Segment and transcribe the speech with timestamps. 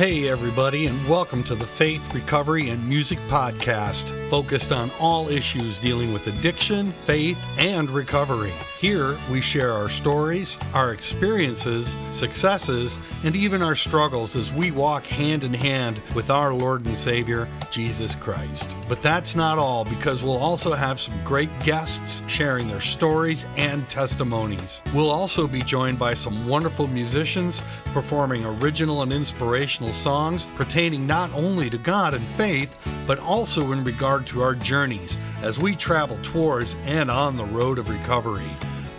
[0.00, 5.78] Hey, everybody, and welcome to the Faith, Recovery, and Music Podcast, focused on all issues
[5.78, 8.54] dealing with addiction, faith, and recovery.
[8.78, 15.04] Here, we share our stories, our experiences, successes, and even our struggles as we walk
[15.04, 18.74] hand in hand with our Lord and Savior, Jesus Christ.
[18.88, 23.86] But that's not all, because we'll also have some great guests sharing their stories and
[23.90, 24.80] testimonies.
[24.94, 27.62] We'll also be joined by some wonderful musicians
[27.92, 32.76] performing original and inspirational songs pertaining not only to God and faith,
[33.06, 37.78] but also in regard to our journeys as we travel towards and on the road
[37.78, 38.50] of recovery.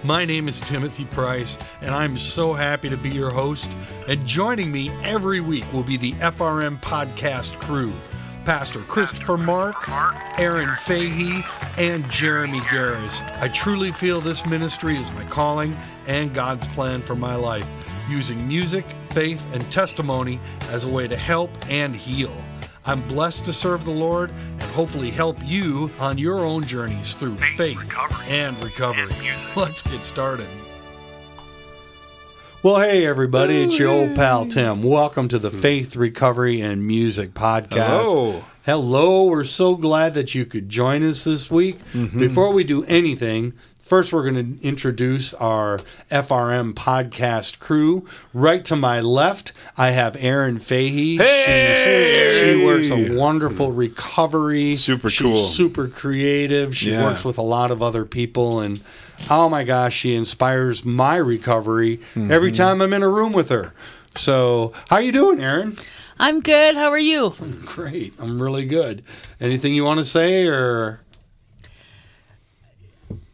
[0.04, 3.72] My name is Timothy Price, and I'm so happy to be your host.
[4.08, 7.94] And joining me every week will be the FRM podcast crew
[8.44, 9.88] Pastor Christopher Mark,
[10.40, 11.44] Erin Fahey,
[11.77, 13.21] and Jeremy Gerres.
[13.40, 15.77] I truly feel this ministry is my calling
[16.08, 17.70] and God's plan for my life,
[18.10, 20.39] using music, faith, and testimony
[20.70, 22.33] as a way to help and heal.
[22.85, 27.37] I'm blessed to serve the Lord and hopefully help you on your own journeys through
[27.37, 29.12] faith, Faith, recovery, and recovery.
[29.27, 29.41] and.
[29.55, 30.48] Let's get started.
[32.63, 34.84] Well, hey, everybody, it's your old pal Tim.
[34.84, 35.59] Welcome to the hmm.
[35.59, 38.03] Faith, Recovery, and Music Podcast.
[38.03, 38.43] Hello.
[38.63, 41.79] Hello, we're so glad that you could join us this week.
[41.93, 42.20] Mm-hmm.
[42.20, 43.53] Before we do anything,
[43.91, 48.07] first we're going to introduce our FRM podcast crew.
[48.34, 51.17] Right to my left, I have Erin Fahey.
[51.17, 52.31] Hey!
[52.34, 54.75] She's- she works a wonderful recovery.
[54.75, 55.43] Super She's cool.
[55.45, 56.73] super creative.
[56.77, 57.03] She Yeah.
[57.03, 58.79] works with a lot of other people and
[59.29, 62.55] oh my gosh, she inspires my recovery every Mm-hmm.
[62.63, 63.73] time I'm in a room with her.
[64.16, 65.75] So, how you doing, Erin?
[66.17, 66.75] I'm good.
[66.75, 67.34] How are you?
[67.66, 68.13] Great.
[68.19, 69.03] I'm really good.
[69.41, 71.01] Anything you want to say or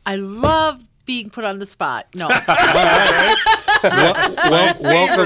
[0.07, 2.07] I love being put on the spot.
[2.15, 2.27] No,
[3.83, 4.13] Wel-
[4.49, 5.25] wel- welcome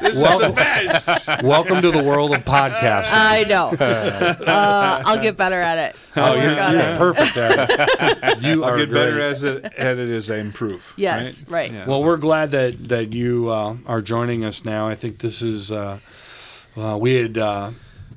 [0.00, 1.42] This welcome, is the best.
[1.42, 3.10] welcome to the world of podcasting.
[3.12, 3.72] I know.
[4.50, 5.96] Uh, I'll get better at it.
[6.16, 6.98] oh, I'll you're, work you're it.
[6.98, 8.38] perfect at it.
[8.42, 10.92] You I'll are get better as it, at it as I improve.
[10.96, 11.72] Yes, right.
[11.72, 11.86] Yeah.
[11.86, 14.86] Well, we're glad that that you uh, are joining us now.
[14.88, 15.98] I think this is uh,
[16.76, 17.70] uh, we had uh,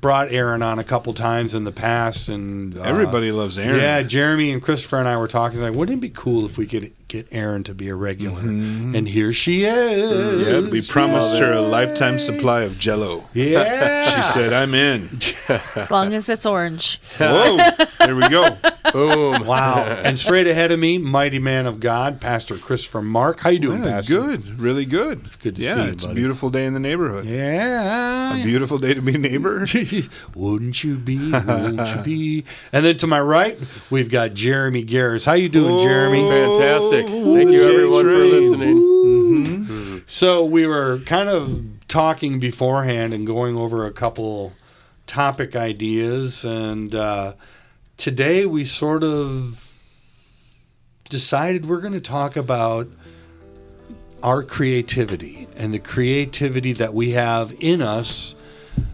[0.04, 3.80] brought Erin on a couple times in the past, and uh, Everybody loves Erin.
[3.80, 6.66] Yeah, Jeremy and Christopher and I were talking like, wouldn't it be cool if we
[6.66, 8.40] could get Erin to be a regular?
[8.42, 8.96] Mm-hmm.
[8.96, 10.46] And here she is.
[10.48, 13.24] Yeah, we promised her a lifetime supply of Jello.
[13.32, 15.08] Yeah, She said, "I'm in."
[15.76, 17.00] As long as it's orange.
[17.18, 17.58] Whoa!
[18.00, 18.44] There we go.
[18.92, 19.44] Boom.
[19.46, 19.82] Wow.
[19.82, 23.40] and straight ahead of me, mighty man of God, Pastor Christopher Mark.
[23.40, 24.12] How you doing, Yeah, Pastor?
[24.20, 25.20] good, really good.
[25.24, 26.12] It's good to yeah, see you, it's buddy.
[26.12, 27.24] a beautiful day in the neighborhood.
[27.24, 28.38] Yeah.
[28.40, 29.66] A beautiful day to be a neighbor.
[30.36, 31.32] wouldn't you be?
[31.32, 32.44] Wouldn't you be?
[32.72, 33.58] And then to my right,
[33.90, 35.26] we've got Jeremy Gerres.
[35.26, 36.28] How you doing, Jeremy?
[36.28, 37.03] Fantastic.
[37.06, 40.02] Thank you, everyone, for listening.
[40.06, 44.54] So we were kind of talking beforehand and going over a couple
[45.06, 47.34] topic ideas, and uh,
[47.98, 49.70] today we sort of
[51.10, 52.88] decided we're going to talk about
[54.22, 58.34] our creativity and the creativity that we have in us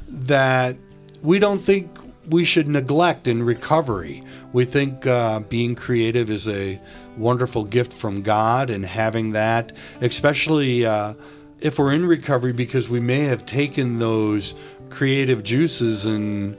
[0.09, 0.75] that
[1.23, 1.89] we don't think
[2.29, 4.25] we should neglect in recovery.
[4.53, 6.81] We think uh, being creative is a
[7.17, 11.15] wonderful gift from God, and having that, especially uh,
[11.61, 14.55] if we're in recovery, because we may have taken those
[14.89, 16.57] creative juices and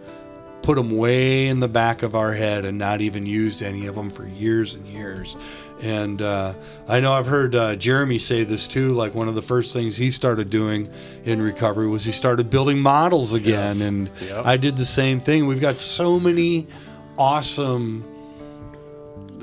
[0.61, 3.95] put them way in the back of our head and not even used any of
[3.95, 5.35] them for years and years.
[5.81, 6.53] And uh,
[6.87, 8.91] I know I've heard uh, Jeremy say this too.
[8.91, 10.87] Like one of the first things he started doing
[11.23, 13.77] in recovery was he started building models again.
[13.77, 13.81] Yes.
[13.81, 14.45] And Yep.
[14.45, 15.47] I did the same thing.
[15.47, 16.67] We've got so many
[17.17, 18.05] awesome.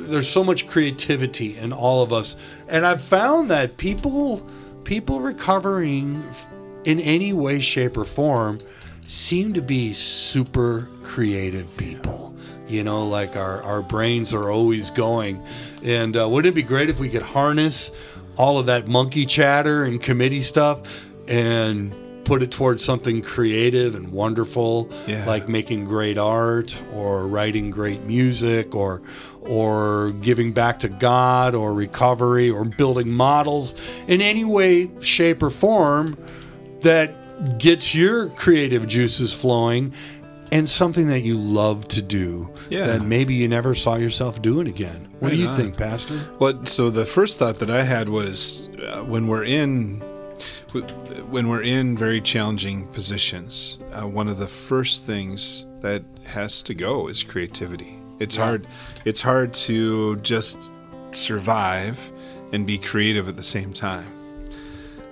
[0.08, 2.36] There's so much creativity in all of us,
[2.69, 4.46] and I've found that people,
[4.84, 6.22] people recovering
[6.84, 8.58] in any way, shape, or form,
[9.06, 12.34] seem to be super creative people.
[12.66, 15.42] You know, like our, our brains are always going.
[15.82, 17.90] And uh, wouldn't it be great if we could harness
[18.36, 20.82] all of that monkey chatter and committee stuff
[21.26, 21.94] and
[22.25, 25.25] put it towards something creative and wonderful, Yeah.
[25.26, 29.00] like making great art or writing great music or
[29.48, 33.74] or giving back to God or recovery or building models
[34.06, 36.16] in any way, shape, or form
[36.80, 39.92] that gets your creative juices flowing
[40.50, 42.86] and something that you love to do Yeah.
[42.86, 45.08] that maybe you never saw yourself doing again.
[45.20, 45.56] What do you on.
[45.56, 46.14] think, Pastor?
[46.38, 46.68] What?
[46.68, 50.02] So the first thought that I had was uh, when we're in
[51.30, 56.74] when we're in very challenging positions, uh, one of the first things that has to
[56.74, 57.97] go is creativity.
[58.20, 58.67] It's hard.
[59.05, 60.70] It's hard to just
[61.12, 62.12] survive
[62.53, 64.12] and be creative at the same time.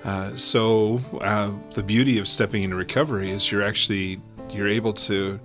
[0.05, 4.21] Uh, so uh, the beauty of stepping into recovery is you're actually
[4.51, 5.41] you're able to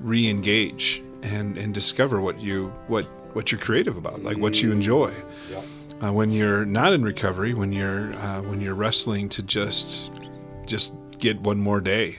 [0.00, 3.04] re-engage and and discover what you what
[3.34, 5.12] what you're creative about, like what you enjoy.
[5.50, 5.62] Yeah.
[6.02, 10.12] Uh, when you're not in recovery, when you're uh, when you're wrestling to just
[10.66, 12.18] just get one more day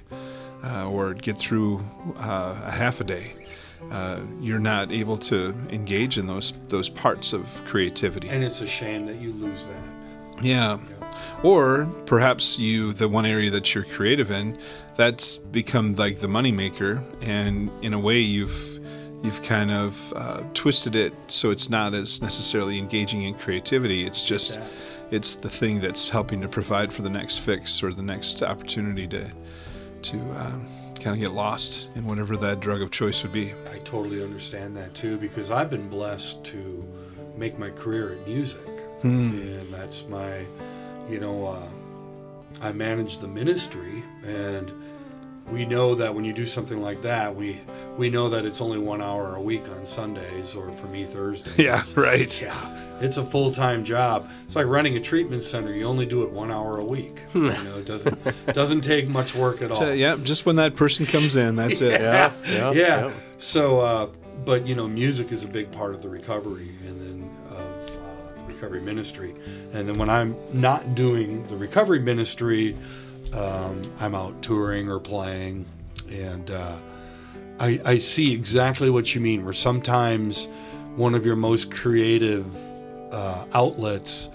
[0.64, 1.86] uh, or get through
[2.18, 3.32] uh, a half a day,
[3.92, 8.30] uh, you're not able to engage in those those parts of creativity.
[8.30, 10.44] And it's a shame that you lose that.
[10.44, 10.78] Yeah.
[11.44, 14.58] Or perhaps you, the one area that you're creative in,
[14.96, 18.80] that's become like the moneymaker, and in a way you've
[19.24, 24.06] you've kind of uh, twisted it so it's not as necessarily engaging in creativity.
[24.06, 24.60] It's just
[25.12, 29.08] it's the thing that's helping to provide for the next fix or the next opportunity
[29.08, 29.32] to
[30.04, 30.66] to um,
[31.06, 33.54] kind of get lost in whatever that drug of choice would be.
[33.72, 36.84] I totally understand that too because I've been blessed to
[37.38, 38.68] make my career in music,
[39.04, 40.40] and that's my,
[41.08, 41.68] you know, uh,
[42.60, 44.74] I manage the ministry, and
[45.52, 47.60] we know that when you do something like that, we
[47.98, 51.58] we know that it's only one hour a week on Sundays, or for me Thursdays.
[51.58, 52.42] Yeah, right.
[52.42, 54.28] Yeah, it's a full time job.
[54.46, 55.72] It's like running a treatment center.
[55.72, 57.22] You only do it one hour a week.
[57.34, 58.18] you know, it doesn't
[58.54, 59.80] doesn't take much work at all.
[59.80, 62.02] So, yeah, just when that person comes in, that's it.
[62.06, 63.12] Yeah, yeah, yeah.
[63.38, 64.08] So, uh,
[64.46, 68.34] but you know, music is a big part of the recovery, and then of uh,
[68.38, 69.34] the recovery ministry.
[69.74, 72.76] And then when I'm not doing the recovery ministry,
[73.34, 75.66] um, I'm out touring or playing,
[76.10, 76.78] and uh,
[77.60, 79.44] I, I see exactly what you mean.
[79.44, 80.48] Where sometimes
[80.96, 82.46] one of your most creative
[83.12, 84.30] uh, outlets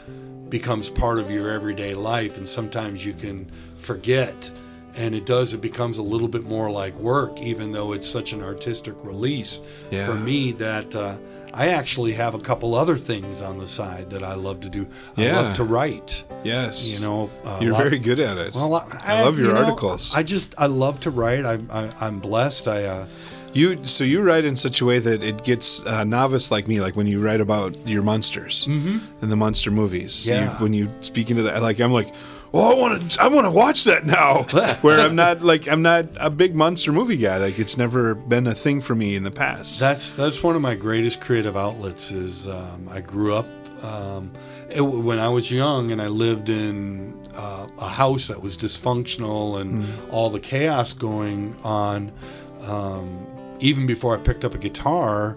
[0.48, 4.50] becomes part of your everyday life, and sometimes you can forget.
[4.96, 8.32] And it does, it becomes a little bit more like work, even though it's such
[8.32, 9.60] an artistic release
[9.92, 10.04] Yeah.
[10.04, 11.16] for me that uh,
[11.52, 14.86] I actually have a couple other things on the side that I love to do.
[15.16, 15.40] I Yeah.
[15.40, 16.24] love to write.
[16.44, 16.92] Yes.
[16.94, 17.30] You know,
[17.60, 18.54] you're lot- very good at it.
[18.54, 20.12] well, I, I love your you know, articles.
[20.14, 21.44] I just I love to write.
[21.44, 22.68] I, I I'm blessed.
[22.68, 23.06] I uh,
[23.52, 26.80] You so you write in such a way that it gets a novice like me,
[26.80, 29.00] like when you write about your monsters and
[29.32, 30.26] the monster movies.
[30.26, 30.56] you- Yeah.
[30.62, 32.14] when you speak into that, like I'm like,
[32.52, 34.42] oh, I want to, I want to watch that now.
[34.82, 37.38] Where I'm not like I'm not a big monster movie guy.
[37.38, 39.80] Like it's never been a thing for me in the past.
[39.80, 42.10] that's that's one of my greatest creative outlets.
[42.10, 43.46] Is um, I grew up
[43.84, 44.32] um,
[44.70, 49.60] it, when I was young and I lived in uh, a house that was dysfunctional
[49.60, 52.12] and all the chaos going on.
[52.62, 53.26] Um,
[53.60, 55.36] even before I picked up a guitar,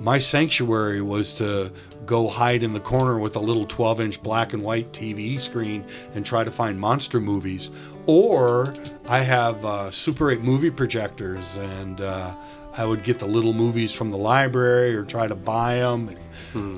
[0.00, 1.70] my sanctuary was to
[2.06, 5.84] go hide in the corner with a little 12 inch black and white TV screen
[6.14, 7.70] and try to find monster movies.
[8.06, 8.74] Or
[9.06, 12.34] I have uh, Super 8 movie projectors and uh,
[12.76, 16.16] I would get the little movies from the library or try to buy them.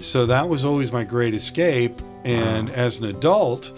[0.02, 2.02] So that was always my great escape.
[2.24, 3.72] And as an adult,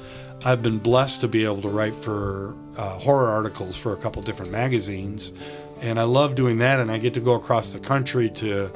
[0.44, 4.22] I've been blessed to be able to write for uh, horror articles for a couple
[4.22, 5.34] different magazines.
[5.82, 6.80] And I love doing that.
[6.80, 8.72] And I get to go across the country to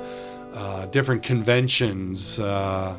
[0.54, 2.98] uh, different conventions, uh,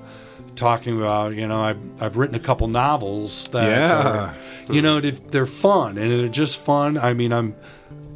[0.55, 4.33] talking about, you know, I've, I've written a couple novels that, Yeah.
[4.67, 6.97] are, you know, they're- fun and they're just fun.
[6.97, 7.55] I mean, I'm,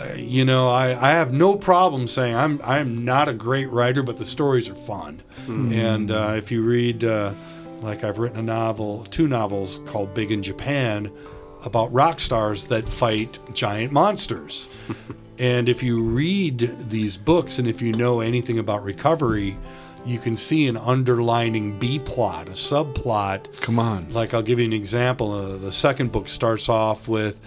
[0.02, 4.04] uh, you know, I, I have no problem saying I'm I'm not a great writer,
[4.04, 5.22] but the stories are fun.
[5.48, 7.34] And uh, if you read, uh,
[7.82, 11.12] like I've written a novel, two novels called Big in Japan,
[11.66, 14.70] about rock stars that fight giant monsters.
[15.44, 19.58] and if you read these books, and if you know anything about recovery,
[20.06, 24.08] you can see an underlining B plot, a subplot Come on.
[24.14, 25.34] like I'll give you an example.
[25.34, 27.42] Uh, the second book starts off with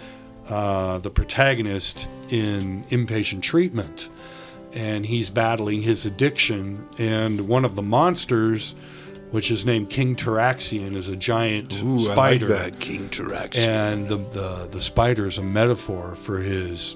[0.47, 4.11] uh, the protagonist in inpatient treatment,
[4.73, 6.87] and he's battling his addiction.
[6.99, 8.75] And one of the monsters,
[9.31, 12.45] which is named King Taraxian, is a giant Ooh, spider.
[12.45, 13.57] I like that King Tarax.
[13.57, 16.95] And the, the the spider is a metaphor for his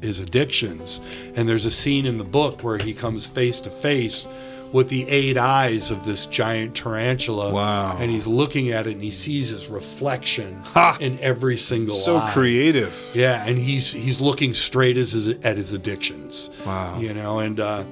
[0.00, 1.00] his addictions.
[1.34, 4.28] And there's a scene in the book where he comes face to face
[4.72, 7.52] with the eight eyes of this giant tarantula.
[7.52, 7.96] Wow.
[7.98, 10.96] And he's looking at it and he sees his reflection Ha!
[11.00, 12.30] in every single so eye.
[12.32, 12.96] creative.
[13.12, 16.50] Yeah, and he's he's looking straight as his, at his addictions.
[16.64, 16.98] Wow.
[17.00, 17.84] You know, and uh,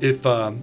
[0.00, 0.62] if um,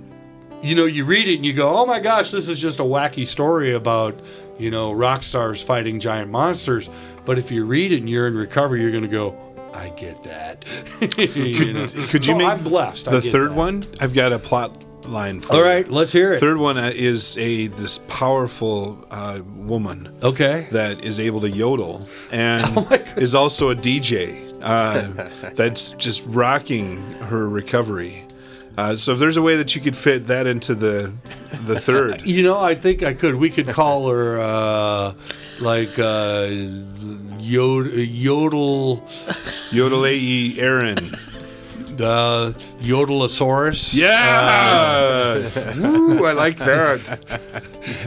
[0.64, 2.84] you know you read it and you go, "Oh my gosh, this is just a
[2.84, 4.20] wacky story about
[4.58, 6.90] you know rock stars fighting giant monsters,"
[7.24, 9.38] but if you read it and you're in recovery, you're going to go,
[9.74, 10.66] "I get that."
[11.36, 11.88] you know?
[11.88, 13.08] Could you So make I'm blessed.
[13.08, 13.56] I The get third that.
[13.58, 15.54] one, I've got a plot line for.
[15.54, 15.66] All you.
[15.66, 16.40] right, let's hear it.
[16.40, 20.68] Third one uh, is a this powerful uh, woman Okay.
[20.72, 22.88] that is able to yodel and Oh
[23.18, 28.26] is also a DJ uh, that's just rocking her recovery.
[28.78, 31.12] Uh, so if there's a way that you could fit that into the
[31.66, 33.36] the third, You know, I think I could.
[33.36, 35.14] We could call her uh,
[35.60, 36.48] like uh,
[37.42, 39.08] yod- yodel,
[39.72, 40.60] Yodel A.E.
[40.60, 41.16] Erin.
[41.98, 43.94] The yodelasaurus.
[43.94, 45.38] Yeah.
[45.80, 47.60] Woo, I like that.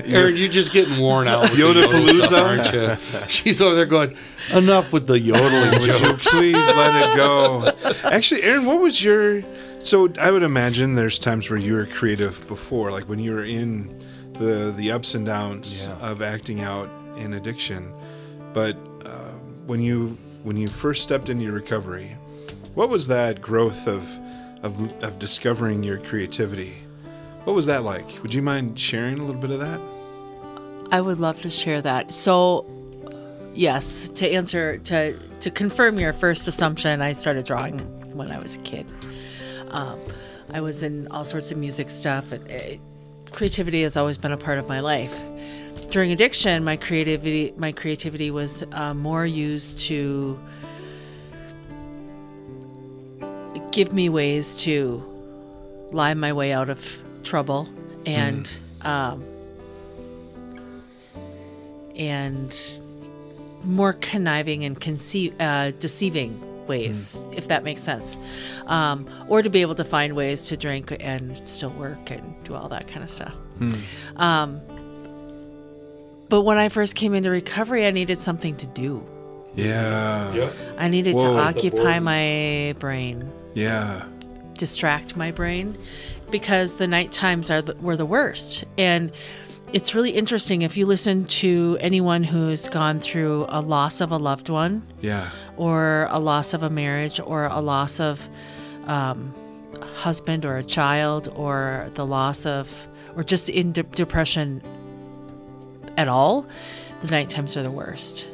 [0.06, 1.50] Erin, you're just getting worn out.
[1.50, 2.96] With yodel aren't you?
[3.28, 4.16] She's over there going,
[4.52, 6.28] enough with the yodeling Would you jokes.
[6.28, 7.70] please let it go?
[8.04, 9.42] Actually, Erin, what was your?
[9.80, 13.44] So I would imagine there's times where you were creative before, like when you were
[13.44, 13.94] in
[14.38, 15.92] the the ups and downs Yeah.
[16.10, 16.88] of acting out
[17.18, 17.92] in addiction.
[18.54, 18.93] But uh,
[19.66, 22.16] when you when you first stepped into your recovery,
[22.74, 24.06] what was that growth of
[24.62, 26.74] of of discovering your creativity?
[27.44, 28.22] What was that like?
[28.22, 29.80] Would you mind sharing a little bit of that?
[30.90, 32.12] I would love to share that.
[32.12, 32.66] So,
[33.54, 37.78] yes, to answer to to confirm your first assumption, I started drawing
[38.16, 38.86] when I was a kid.
[39.68, 40.00] Um,
[40.52, 42.80] I was in all sorts of music stuff, and it,
[43.32, 45.20] creativity has always been a part of my life.
[45.94, 50.36] During addiction, my creativity my creativity was uh, more used to
[53.70, 55.00] give me ways to
[55.92, 56.84] lie my way out of
[57.22, 57.68] trouble
[58.06, 59.24] and um,
[61.94, 62.80] and
[63.62, 68.16] more conniving and conceive, uh, deceiving ways, if that makes sense,
[68.66, 72.52] um, or to be able to find ways to drink and still work and do
[72.52, 73.34] all that kind of stuff.
[74.16, 74.60] Um,
[76.28, 79.04] but when I first came into recovery, I needed something to do.
[79.54, 80.50] Yeah.
[80.78, 81.34] I needed Whoa.
[81.34, 84.02] to occupy my brain, Yeah.
[84.54, 85.76] distract my brain,
[86.30, 88.64] because the night times are the, were the worst.
[88.78, 89.12] And
[89.72, 94.16] it's really interesting if you listen to anyone who's gone through a loss of a
[94.16, 95.30] loved one, Yeah.
[95.56, 98.28] or a loss of a marriage, or a loss of
[98.86, 99.32] um,
[99.80, 102.68] a husband or a child, or the loss of,
[103.16, 104.60] or just in de- depression
[105.96, 106.46] at all,
[107.02, 108.28] the night times are the worst.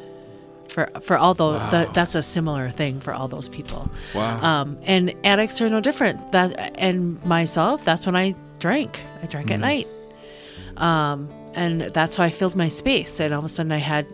[0.72, 1.86] For, for all those, Wow.
[1.92, 3.90] that's a similar thing for all those people.
[4.14, 4.40] Wow.
[4.40, 6.30] Um, and addicts are no different.
[6.32, 9.00] That and myself, that's when I drank.
[9.22, 9.88] I drank at night.
[10.76, 13.18] Um, and that's how I filled my space.
[13.20, 14.06] And all of a sudden, I had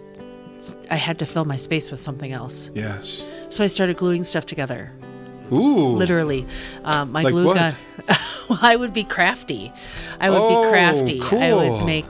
[0.91, 2.71] I had to fill my space with something else.
[2.75, 3.27] yes.
[3.51, 4.91] So I started gluing stuff together,
[5.53, 5.89] Ooh.
[5.95, 6.47] literally.
[6.85, 7.55] Um, my Like glue what?
[7.57, 7.75] gun.
[8.49, 9.71] well, I would be crafty.
[10.19, 11.21] I would Oh, be crafty.
[11.23, 12.07] I would make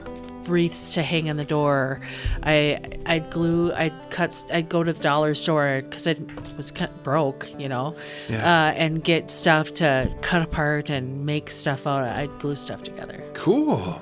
[0.47, 1.99] wreaths to hang in the door.
[2.43, 3.71] I I'd glue.
[3.73, 4.43] I'd cut.
[4.53, 6.15] I'd go to the dollar store because I
[6.55, 7.95] was cut, broke, you know,
[8.29, 8.37] Yeah.
[8.69, 12.03] uh, and get stuff to cut apart and make stuff out.
[12.03, 13.23] I'd glue stuff together.
[13.33, 13.99] Cool.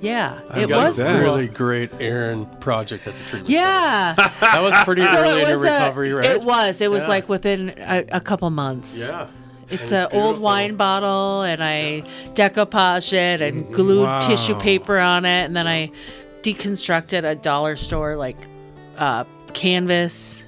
[0.00, 1.12] Yeah, I it was that.
[1.16, 1.20] cool.
[1.24, 4.14] really great Erin project at the treatment Yeah.
[4.40, 6.26] That was pretty So early it into was a- recovery, right?
[6.26, 6.80] It was.
[6.80, 7.08] It was Yeah.
[7.08, 9.08] like within a, a couple months.
[9.10, 9.26] Yeah.
[9.70, 12.02] It's an old wine bottle, and I
[12.34, 14.20] decoupaged it and glued Wow.
[14.20, 15.90] tissue paper on it, and then I
[16.42, 18.36] deconstructed a dollar store like
[18.96, 20.44] uh, canvas,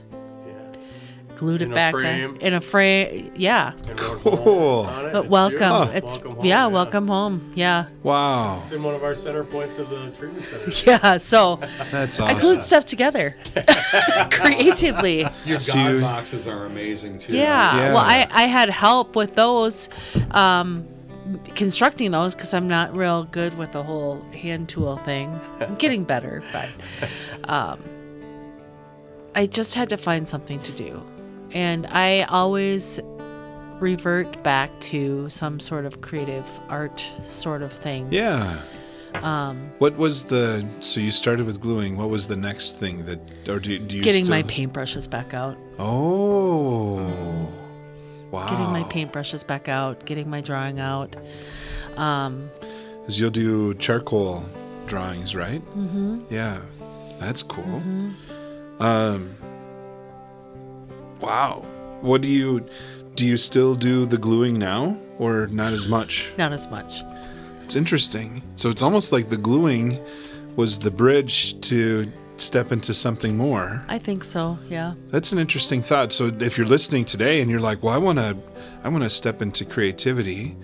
[1.41, 2.37] glued it In a back frame.
[2.41, 3.33] in a frame.
[3.35, 4.85] Yeah, Cool.
[4.87, 5.13] it.
[5.13, 5.57] but It's welcome.
[5.59, 5.97] beautiful.
[5.97, 7.53] It's Welcome home, yeah, welcome home.
[7.57, 8.61] Yeah, Wow.
[8.63, 10.71] It's in one of our center points of the treatment center.
[10.91, 11.17] yeah.
[11.17, 11.59] So
[11.91, 13.37] That's I glued stuff together
[14.31, 15.27] creatively.
[15.47, 17.35] Your So God you- boxes are amazing too.
[17.35, 17.77] Yeah.
[17.77, 17.89] Yeah.
[17.95, 19.89] Well, I, I had help with those,
[20.33, 20.87] um,
[21.55, 25.29] constructing those because I'm not real good with the whole hand tool thing.
[25.61, 26.69] I'm getting better, but
[27.51, 27.81] um,
[29.35, 31.03] I just had to find something to do.
[31.53, 33.01] And I always
[33.81, 38.07] revert back to some sort of creative art sort of thing.
[38.11, 38.61] Yeah.
[39.23, 40.65] Um, What was the?
[40.81, 41.97] So you started with gluing.
[41.97, 45.35] What was the next thing that, or do, do you getting my still- paintbrushes back
[45.35, 45.57] out.
[45.79, 47.49] Oh.
[48.31, 48.47] Wow.
[48.49, 50.07] Getting my paintbrushes back out.
[50.07, 51.17] Getting my drawing out.
[51.97, 52.49] Um,
[53.05, 54.45] 'Cause you'll do charcoal
[54.87, 55.61] drawings, right?
[55.77, 56.21] Mm-hmm.
[56.31, 56.61] Yeah,
[57.19, 57.65] that's cool.
[57.65, 58.83] Mm-hmm.
[58.83, 59.35] Um.
[61.21, 61.65] Wow.
[62.01, 62.67] What do you
[63.15, 63.27] do?
[63.27, 66.31] You still do the gluing now, or not as much?
[66.39, 67.03] not as much.
[67.63, 68.43] It's interesting.
[68.55, 70.01] So it's almost like the gluing
[70.57, 73.85] was the bridge to step into something more.
[73.89, 74.59] I think so.
[74.69, 74.95] Yeah.
[75.09, 76.13] That's an interesting thought.
[76.13, 78.37] So if you're listening today and you're like, "Well, I want to,
[78.83, 80.57] I want to step into creativity.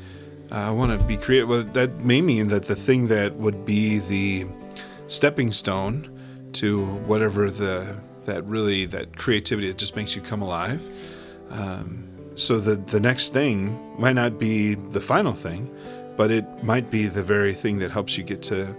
[0.50, 3.64] Uh, I want to be creative." Well, that may mean that the thing that would
[3.64, 4.46] be the
[5.06, 6.10] stepping stone
[6.54, 7.96] to whatever the
[8.26, 10.83] that really that creativity that just makes you come alive.
[11.50, 12.04] Um,
[12.35, 15.71] so the the next thing might not be the final thing,
[16.16, 18.75] but it might be the very thing that helps you get to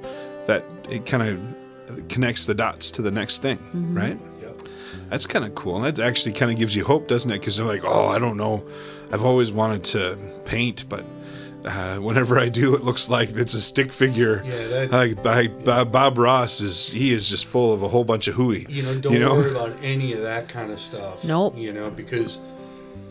[0.46, 0.64] that.
[0.90, 3.60] It kind of connects the dots to the next thing,
[3.94, 4.20] right?
[5.10, 5.78] That's kind of cool.
[5.78, 7.40] And That actually kind of gives you hope, doesn't it?
[7.40, 8.64] Because you're like, oh, I don't know.
[9.12, 11.06] I've always wanted to paint, but
[11.66, 14.42] Uh, whenever I do, it looks like it's a stick figure.
[14.46, 18.04] Yeah, that- like by, by Bob Ross is he is just full of a whole
[18.06, 18.66] bunch of hooey.
[18.70, 21.24] You know, don't worry about any of that kind of stuff.
[21.24, 21.58] Nope.
[21.58, 22.40] You know, because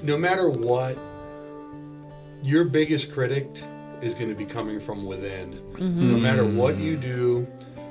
[0.02, 0.96] no matter what,
[2.42, 3.46] your biggest critic
[4.00, 5.52] is going to be coming from within.
[5.74, 6.12] Mm-hmm.
[6.12, 7.46] No matter what you do,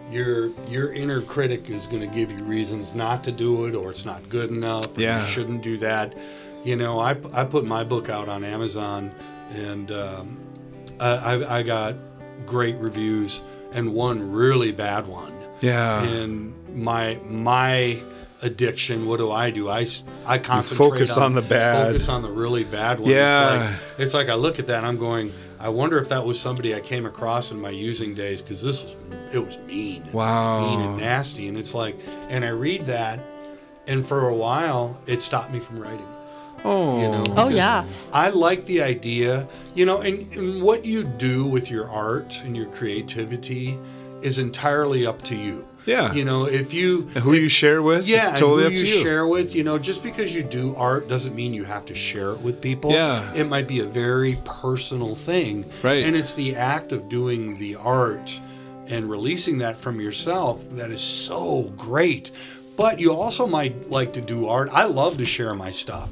[0.09, 3.91] your your inner critic is going to give you reasons not to do it, or
[3.91, 4.97] it's not good enough.
[4.97, 5.21] Or Yeah.
[5.25, 6.15] you shouldn't do that.
[6.63, 9.11] You know, I I put my book out on Amazon,
[9.51, 10.37] and um,
[10.99, 11.95] I, I I got
[12.45, 13.41] great reviews,
[13.73, 16.03] and one really bad one Yeah.
[16.03, 18.01] and my my
[18.41, 19.87] addiction what do i do i
[20.25, 21.87] i concentrate focus on the bad.
[21.87, 23.53] focus on the really bad one Yeah.
[23.55, 26.23] it's like, it's like i look at that and i'm going i wonder if that
[26.23, 28.95] was somebody i came across in my using days because this was
[29.31, 30.67] it was mean Wow.
[30.67, 31.95] mean and nasty and it's like
[32.29, 33.19] and i read that
[33.87, 36.05] and for a while it stopped me from writing
[36.65, 37.01] oh.
[37.01, 37.85] you know Oh, yeah.
[38.11, 42.55] i like the idea you know and, and what you do with your art and
[42.57, 43.77] your creativity
[44.21, 46.11] is entirely up to you Yeah.
[46.13, 48.07] you know if you And who you share with?
[48.07, 49.03] yeah it's totally and up who to you you.
[49.05, 52.31] share with you know just because you do art doesn't mean you have to share
[52.31, 53.31] it with people Yeah.
[53.33, 56.03] it might be a very personal thing Right.
[56.05, 58.41] and it's the act of doing the art
[58.87, 62.31] and releasing that from yourself that is so great
[62.77, 66.09] but you also might like to do art i love to share my stuff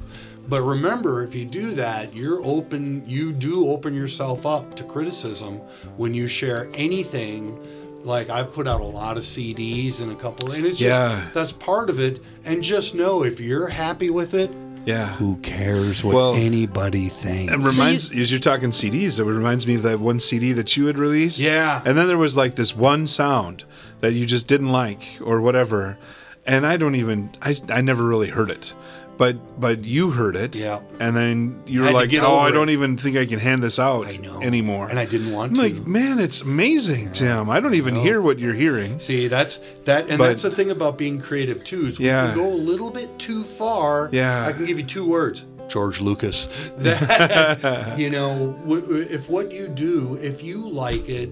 [0.53, 5.55] but remember if you do that you're open you do open yourself up to criticism
[5.97, 7.57] when you share anything
[8.03, 11.21] like I've put out a lot of CDs and a couple, and it's Yeah.
[11.21, 12.21] just that's part of it.
[12.45, 14.51] And just know if you're happy with it,
[14.85, 15.07] Yeah.
[15.15, 17.51] who cares what Well, anybody thinks?
[17.53, 20.85] It reminds, as you're talking CDs, it reminds me of that one CD that you
[20.87, 21.39] had released.
[21.39, 21.81] Yeah.
[21.85, 23.63] And then there was like this one sound
[24.01, 25.97] that you just didn't like or whatever.
[26.45, 28.73] And I don't even, I, I never really heard it.
[29.17, 30.55] But but you heard it.
[30.55, 30.81] Yeah.
[30.99, 34.07] And then you're like, oh, I don't it." even think I can hand this out
[34.07, 34.89] I know anymore.
[34.89, 35.61] and I didn't want I'm to.
[35.61, 37.49] like, man, it's amazing, Tim.
[37.49, 38.99] I don't even hear what you're hearing.
[38.99, 41.85] See, that's that, and But- that's the thing about being creative too.
[41.87, 42.27] Is we Yeah.
[42.27, 44.09] can go a little bit too far.
[44.11, 44.47] Yeah.
[44.47, 46.49] I can give you two words: George Lucas.
[46.79, 51.29] That you know, if what you do, if you like it,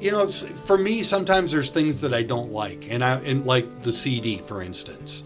[0.00, 3.82] you know, for me, sometimes there's things that I don't like, and I and like
[3.82, 5.24] the CD, for instance.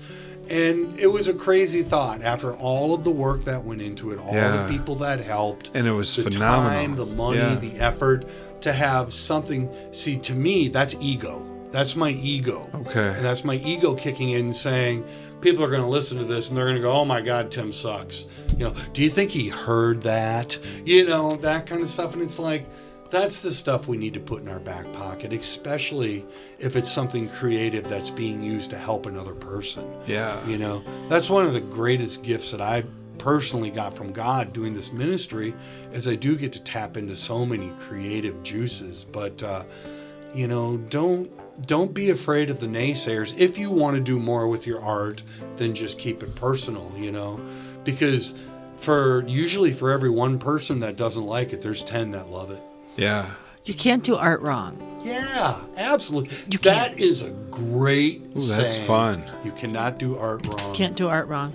[0.51, 4.19] And it was a crazy thought after all of the work that went into it,
[4.19, 4.67] all Yeah.
[4.67, 6.71] the people that helped, And it was the phenomenal.
[6.81, 7.55] time, the money, Yeah.
[7.57, 8.25] the effort
[8.63, 9.69] to have something.
[9.93, 11.43] See, to me, that's ego.
[11.71, 12.69] That's my ego.
[12.75, 13.15] Okay.
[13.17, 15.05] And that's my ego kicking in saying,
[15.41, 17.51] people are going to listen to this and they're going to go, oh my God,
[17.51, 18.27] Tim sucks.
[18.59, 20.59] You know, do you think he heard that?
[20.85, 22.13] You know, that kind of stuff.
[22.13, 22.67] And it's like,
[23.12, 26.25] that's the stuff we need to put in our back pocket, especially
[26.59, 29.85] if it's something creative that's being used to help another person.
[30.07, 30.44] Yeah.
[30.46, 32.85] You know, that's one of the greatest gifts that I
[33.18, 35.55] personally got from God doing this ministry
[35.92, 39.05] is I do get to tap into so many creative juices.
[39.05, 39.64] But uh,
[40.35, 41.31] you know, don't
[41.66, 45.22] don't be afraid of the naysayers if you want to do more with your art
[45.57, 47.38] then just keep it personal, you know.
[47.85, 48.35] Because
[48.79, 52.62] for usually for every one person that doesn't like it, there's 10 that love it.
[52.97, 53.31] Yeah.
[53.65, 54.79] You can't do art wrong.
[55.05, 56.37] Yeah, absolutely.
[56.51, 57.01] You That can't.
[57.01, 58.87] is a great Ooh, that's saying.
[58.87, 59.25] fun.
[59.45, 60.75] You cannot do art wrong.
[60.75, 61.53] Can't do art wrong.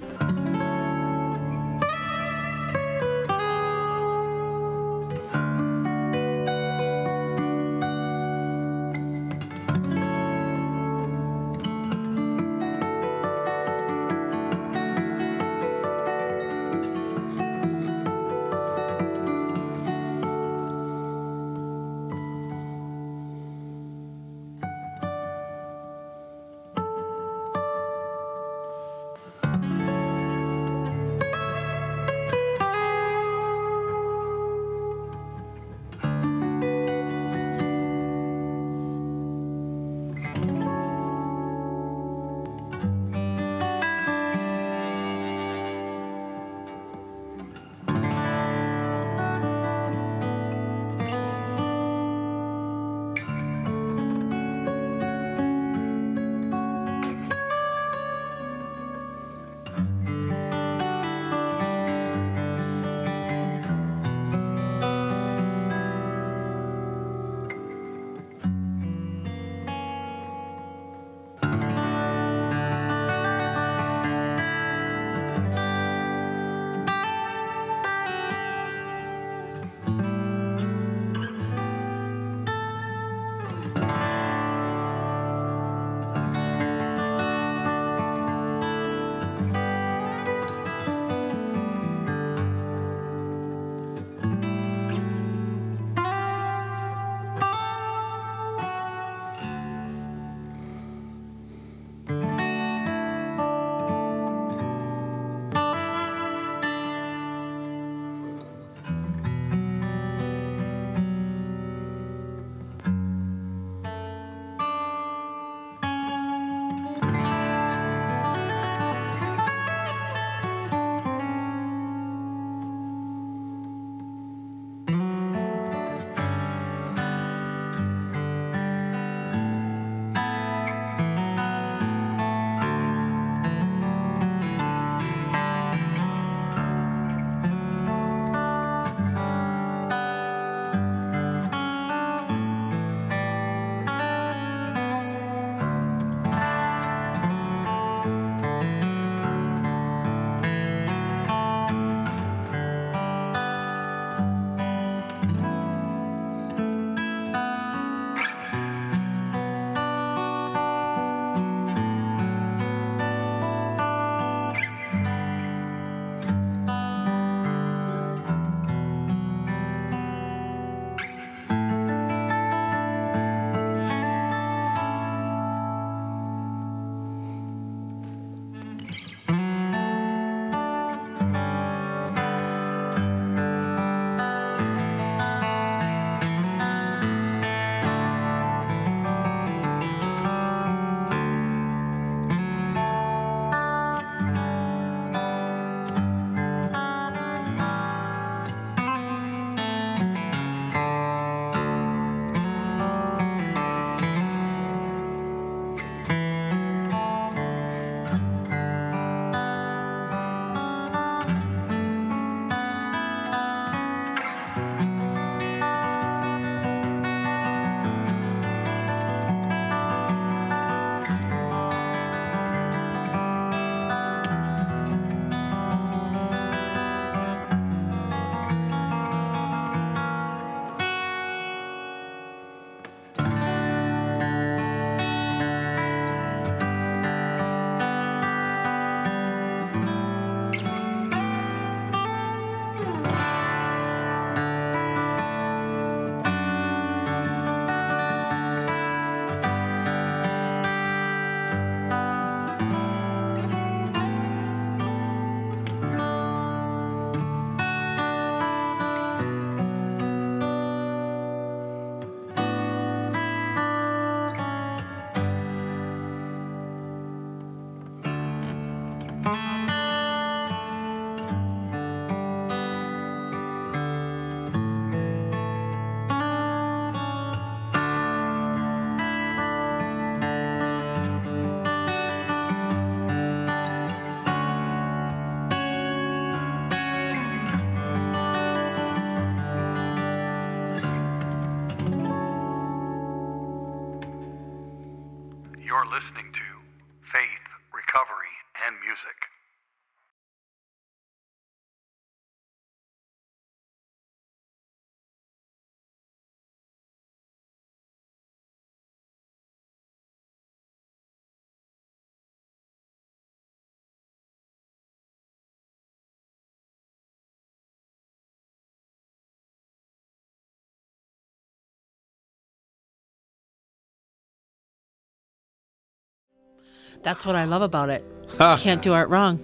[327.04, 328.04] That's what I love about it.
[328.34, 329.40] You can't do art wrong.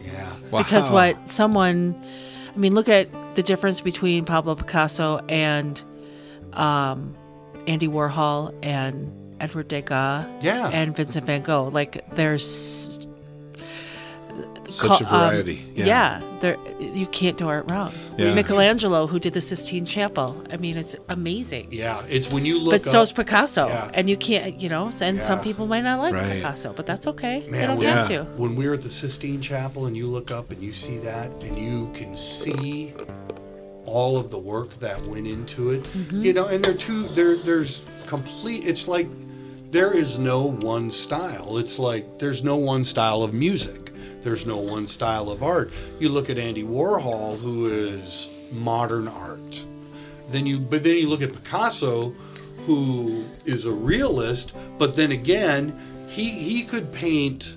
[0.00, 0.30] Yeah.
[0.50, 1.94] Because what someone,
[2.54, 5.82] I mean, look at the difference between Pablo Picasso and
[6.52, 7.16] um,
[7.66, 10.68] Andy Warhol and Edward Degas Yeah.
[10.72, 11.68] and Vincent Van Gogh.
[11.72, 13.06] Like, there's
[14.72, 15.64] Such a um, variety.
[15.74, 16.20] yeah,
[16.80, 17.92] you can't do art wrong.
[18.16, 18.34] Yeah.
[18.34, 21.68] Michelangelo, who did the Sistine Chapel, I mean, it's amazing.
[21.70, 22.02] Yeah.
[22.08, 23.90] It's when you look But so's up, Picasso, Yeah.
[23.94, 26.32] and you can't, you know, and some people might not like Right.
[26.32, 27.40] Picasso, but that's okay.
[27.44, 28.18] they Man, don't when, have Yeah.
[28.18, 28.24] to.
[28.36, 31.56] when we're at the Sistine Chapel and you look up and you see that and
[31.58, 32.92] you can see
[33.86, 36.24] all of the work that went into it, Mm-hmm.
[36.24, 39.08] you know, and they're two, there, there's complete, it's like
[39.70, 41.56] there is no one style.
[41.58, 43.81] It's like there's no one style of music.
[44.22, 45.72] There's no one style of art.
[45.98, 49.64] You look at Andy Warhol, who is modern art.
[50.30, 52.14] Then you, but then you look at Picasso,
[52.66, 54.54] who is a realist.
[54.78, 57.56] But then again, he he could paint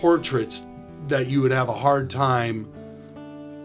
[0.00, 0.64] portraits
[1.08, 2.68] that you would have a hard time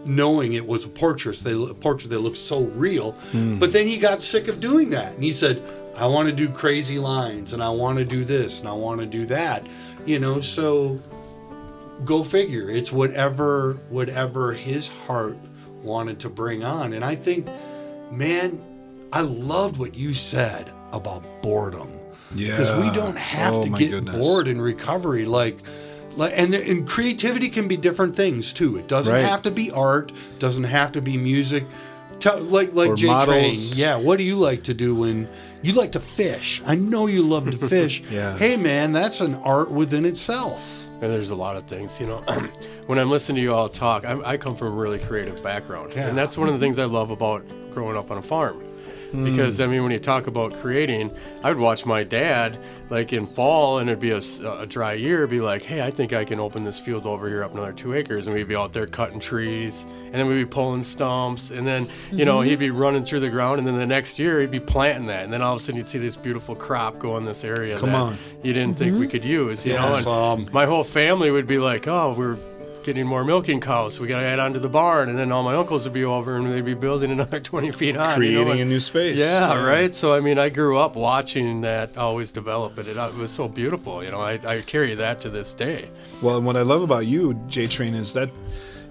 [0.04, 1.36] knowing it was a portrait.
[1.38, 3.12] They a portrait that looked so real.
[3.32, 3.58] Hmm.
[3.58, 5.62] But then he got sick of doing that, and he said,
[5.96, 9.00] "I want to do crazy lines, and I want to do this, and I want
[9.00, 9.66] to do that."
[10.06, 10.98] You know, so
[12.04, 12.70] go figure.
[12.70, 15.36] It's whatever whatever his heart
[15.82, 17.46] wanted to bring on, and I think,
[18.10, 18.60] man,
[19.12, 21.88] I loved what you said about boredom
[22.34, 22.50] Yeah.
[22.56, 24.16] because we don't have Oh, to get goodness.
[24.16, 25.58] bored in recovery like
[26.16, 29.24] like and, and creativity can be different things too it doesn't Right.
[29.24, 30.10] have to be art
[30.40, 31.64] doesn't have to be music
[32.18, 33.16] Tell, like like Or J Train.
[33.16, 33.74] models.
[33.76, 35.26] Yeah, what do you like to do when
[35.62, 36.60] you like to fish?
[36.66, 38.02] I know you love to fish.
[38.10, 38.36] Yeah.
[38.36, 40.79] Hey man, that's an art within itself.
[41.02, 42.18] And there's a lot of things, you know.
[42.86, 45.92] when I'm listening to you all talk, I'm, I come from a really creative background,
[45.94, 46.08] Yeah.
[46.08, 48.62] and that's one of the things I love about growing up on a farm.
[49.12, 51.10] Because I mean, when you talk about creating,
[51.42, 52.58] I would watch my dad,
[52.90, 54.20] like in fall, and it'd be a
[54.66, 57.52] dry year, be like, "Hey, I think I can open this field over here up
[57.52, 60.82] another two acres," and we'd be out there cutting trees, and then we'd be pulling
[60.82, 64.18] stumps, and then you know he'd be running through the ground, and then the next
[64.18, 66.54] year he'd be planting that, and then all of a sudden you'd see this beautiful
[66.54, 68.18] crop go in this area Come that on.
[68.42, 69.90] you didn't think we could use, you know.
[69.90, 72.36] Yes, And um, my whole family would be like, "Oh, we're
[72.82, 75.42] getting more milking cows, we got to add on to the barn." And then all
[75.42, 78.16] my uncles would be over, and they'd be building another 20 feet high.
[78.16, 79.16] Creating you know, and- a new space.
[79.16, 79.94] Yeah, right.
[79.94, 83.48] So I mean, I grew up watching that always develop, and it, it was so
[83.48, 84.02] beautiful.
[84.04, 85.90] You know, I, I carry that to this day.
[86.22, 88.30] Well, and what I love about you, J Train, is that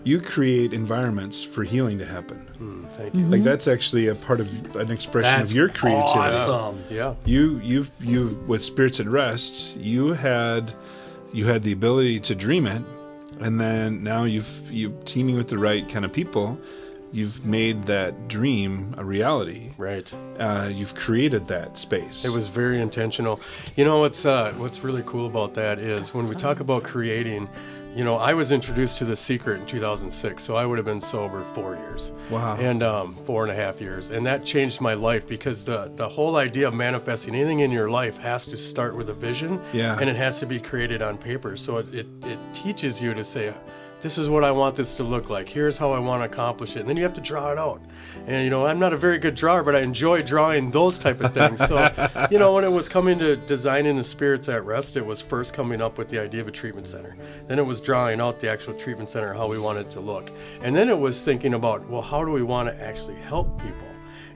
[0.05, 2.45] you create environments for healing to happen.
[2.57, 3.25] Mm, thank you.
[3.25, 4.47] Like that's actually a part of
[4.77, 6.19] an expression That's of your creativity.
[6.37, 6.81] awesome.
[6.89, 7.15] Yeah.
[7.25, 10.71] You, you, you, with spirits at rest, you had,
[11.33, 12.81] you had the ability to dream it,
[13.39, 16.59] and then now you've you teaming with the right kind of people,
[17.11, 19.71] you've made that dream a reality.
[19.77, 20.11] Right.
[20.37, 22.25] Uh, you've created that space.
[22.25, 23.39] It was very intentional.
[23.75, 27.49] You know what's uh, what's really cool about that is when we talk about creating.
[27.95, 31.01] You know, I was introduced to The Secret in 2006, so I would have been
[31.01, 32.11] sober four years.
[32.29, 32.55] Wow.
[32.57, 36.07] And um, four and a half years, and that changed my life because the the
[36.07, 39.59] whole idea of manifesting anything in your life has to start with a vision.
[39.73, 39.97] Yeah.
[39.99, 41.55] And it has to be created on paper.
[41.55, 43.55] So it, it, it teaches you to say,
[44.01, 45.49] this is what I want this to look like.
[45.49, 46.79] Here's how I want to accomplish it.
[46.79, 47.81] And then you have to draw it out.
[48.27, 51.19] And you know, I'm not a very good drawer, but I enjoy drawing those type
[51.19, 51.59] of things.
[51.67, 51.89] So,
[52.31, 55.53] you know, when it was coming to designing the spirits at rest, it was first
[55.53, 57.17] coming up with the idea of a treatment center.
[57.47, 60.31] Then it was drawing out the actual treatment center, how we want it to look.
[60.61, 63.88] And then it was thinking about, well, how do we want to actually help people?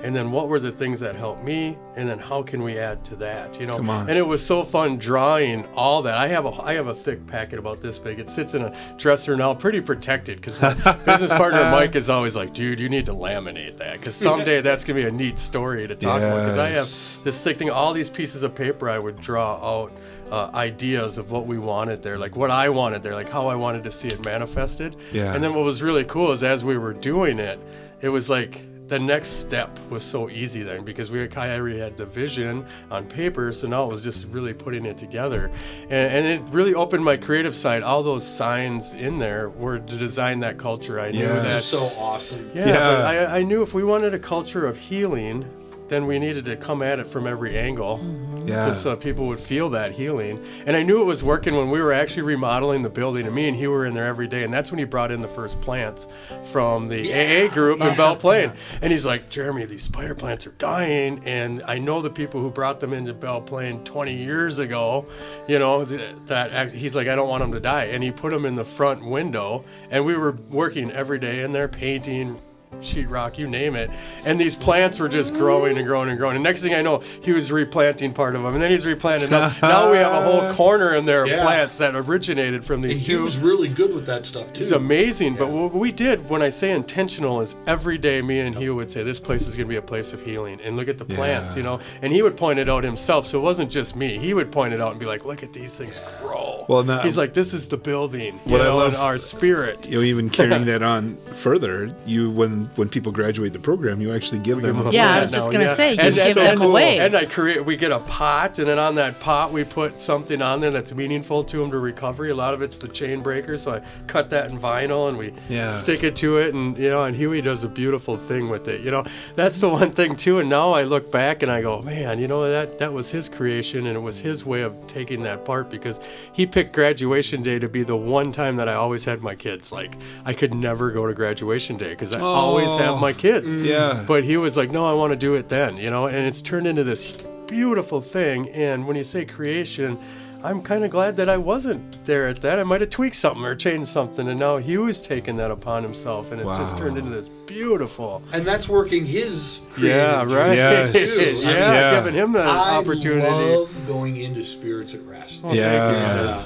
[0.04, 1.78] And then what were the things that helped me?
[1.96, 3.58] And then how can we add to that?
[3.58, 4.10] You know, Come on.
[4.10, 6.18] and it was so fun drawing all that.
[6.18, 8.20] I have a I have a thick packet about this big.
[8.20, 10.74] It sits in a dresser now, pretty protected because my
[11.06, 14.84] business partner Mike is always like, "Dude, you need to laminate that because someday that's
[14.84, 17.94] gonna be a neat story to talk about." Because I have this thick thing, all
[17.94, 18.90] these pieces of paper.
[18.90, 19.94] I would draw out
[20.32, 23.56] uh, ideas of what we wanted there, like what I wanted there, like how I
[23.56, 24.98] wanted to see it manifested.
[25.14, 25.34] Yeah.
[25.34, 27.58] And then what was really cool is as we were doing it,
[28.02, 31.96] it was like the next step was so easy then because we I already had
[31.98, 35.52] the vision on paper, so now it was just really putting it together,
[35.84, 37.82] and, and it really opened my creative side.
[37.82, 41.00] All those signs in there were to design that culture.
[41.00, 41.44] I knew Yes.
[41.46, 42.52] that So awesome.
[42.54, 42.74] yeah, Yeah.
[42.74, 45.46] but I, I knew if we wanted a culture of healing,
[45.88, 48.34] then we needed to come at it from every angle mm-hmm.
[48.48, 48.68] Yeah.
[48.68, 50.44] just so people would feel that healing.
[50.66, 53.48] And I knew it was working when we were actually remodeling the building, and me
[53.48, 54.44] and he were in there every day.
[54.44, 56.08] And that's when he brought in the first plants
[56.52, 58.54] from the AA group in Belle Plaine.
[58.82, 61.22] And he's like, Jeremy, these spider plants are dying.
[61.26, 65.06] And I know the people who brought them into Belle Plaine 20 years ago,
[65.48, 67.86] you know, th- that he's like, I don't want them to die.
[67.86, 69.64] And he put them in the front window.
[69.90, 72.40] And we were working every day in there painting,
[72.82, 73.90] sheetrock, you name it.
[74.26, 76.36] And these plants were just growing and growing and growing.
[76.36, 79.30] And next thing I know, he was replanting part of them, and then he's replanting
[79.30, 79.54] them.
[79.62, 81.44] now we have a whole corner in there of Yeah.
[81.44, 83.24] plants that originated from these And he two.
[83.24, 84.62] was really good with that stuff too.
[84.62, 88.56] It's amazing, but what we did when I say intentional is every day me and
[88.56, 90.88] he would say this place is going to be a place of healing, and look
[90.88, 91.58] at the plants, Yeah.
[91.58, 91.80] you know.
[92.02, 94.18] And he would point it out himself, so it wasn't just me.
[94.18, 97.00] He would point it out and be like, "Look at these things grow." Well, now-
[97.00, 99.88] he's um, like, "This is the building, you What I know, love- and our spirit."
[99.90, 104.14] you know, even carrying that on further, you when when people graduate the program, you
[104.14, 104.78] actually give them.
[104.78, 105.74] them a a Yeah, I was just gonna yeah.
[105.74, 106.98] say, you And- give and- them away.
[107.00, 110.42] And I create, we get a pot, and then on that pot we put something
[110.42, 112.32] on there that's meaningful to them to recovery.
[112.32, 115.34] A lot of it's the chain breaker, so I cut that in vinyl and we
[115.50, 115.70] Yeah.
[115.70, 118.82] stick it to it, and you know, and Huey does a beautiful thing with it.
[118.82, 119.04] You know,
[119.36, 120.40] that's the one thing too.
[120.40, 123.30] And now I look back and I go, man, you know that that was his
[123.30, 126.00] creation, and it was his way of taking that part because
[126.34, 129.72] he picked graduation day to be the one time that I always had my kids.
[129.72, 132.98] Like I could never go to graduation day because I always have Oh.
[132.98, 133.54] my kids.
[133.56, 134.04] Yeah.
[134.08, 136.42] But he was like, no, I want to do it then, you know, and it's
[136.42, 137.16] turned into this
[137.48, 138.50] beautiful thing.
[138.50, 139.98] And when you say creation,
[140.44, 142.60] I'm kind of glad that I wasn't there at that.
[142.60, 145.84] I might have tweaked something or changed something, and now he was taking that upon
[145.84, 148.22] himself, and it's just turned into this beautiful.
[148.34, 150.54] and that's working his Yeah, right.
[150.56, 150.92] Yes.
[150.92, 151.00] too.
[151.38, 151.96] I yeah, mean, yeah.
[151.96, 153.22] giving him the I opportunity.
[153.56, 155.42] love going into spirits at rest.
[155.46, 155.92] Oh, Yeah.
[155.94, 156.44] thank you, And, uh,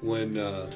[0.00, 0.66] when uh,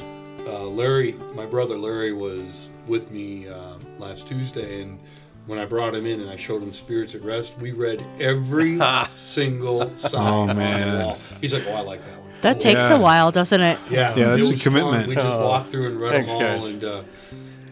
[0.46, 4.98] uh, Larry, my brother Larry, was with me uh, last Tuesday, and
[5.46, 8.78] when I brought him in and I showed him Spirits at Rest, we read every
[9.16, 11.16] single sign Oh, man.
[11.40, 12.96] He's like, "Oh, I like that one." That takes Yeah.
[12.96, 13.78] a while, doesn't it?
[13.88, 14.72] Yeah, Yeah, it it's a was fun.
[14.74, 15.08] commitment.
[15.08, 15.46] We just Oh.
[15.46, 16.66] walked through and read Thanks, them all, guys.
[16.66, 17.02] and uh,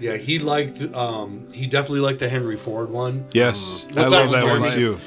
[0.01, 0.83] yeah, he liked.
[0.95, 3.25] Um, he definitely liked the Henry Ford one.
[3.33, 4.69] Yes, What's I love that one Jeremy?
[4.71, 4.99] too.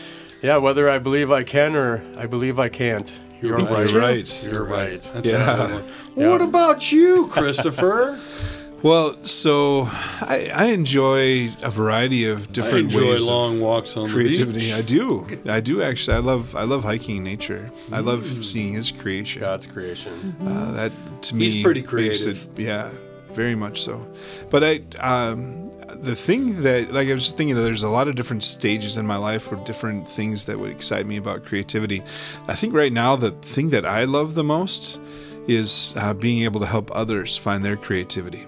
[0.42, 3.12] Yeah, whether I believe I can or I believe I can't.
[3.42, 3.94] You're You're right.
[3.94, 4.44] right.
[4.44, 5.10] You're right.
[5.14, 5.54] That's Yeah.
[5.54, 5.84] another one.
[6.16, 6.30] Yeah.
[6.30, 8.20] What about you, Christopher?
[8.84, 9.84] Well, so
[10.20, 14.74] I, I enjoy a variety of I different enjoy ways of long walks on creativity.
[14.74, 15.26] I do.
[15.48, 16.18] I do actually.
[16.18, 16.54] I love.
[16.56, 17.72] I love hiking nature.
[17.94, 18.44] I love Mm.
[18.44, 19.40] seeing his creation.
[19.42, 20.36] God's creation.
[20.46, 20.92] Uh, that
[21.24, 22.44] to me He's pretty creative.
[22.58, 22.92] it- yeah,
[23.34, 24.06] very much so.
[24.52, 28.16] But I, um, the thing that like I was just thinking, there's a lot of
[28.16, 32.04] different stages in my life or different things that would excite me about creativity.
[32.50, 35.00] I think right now the thing that I love the most
[35.48, 38.46] is uh, being able to help others find their creativity.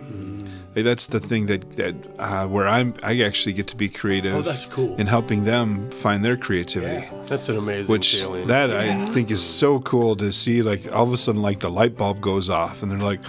[0.76, 4.36] Like, that's the thing that that uh, where I'm I actually get to be creative.
[4.36, 4.94] Oh, that's cool.
[4.98, 7.24] In helping them find their creativity Yeah.
[7.28, 8.48] That's an amazing which feeling.
[8.48, 10.62] that I think is so cool to see.
[10.62, 13.22] Like all of a sudden, like the light bulb goes off, and they're like,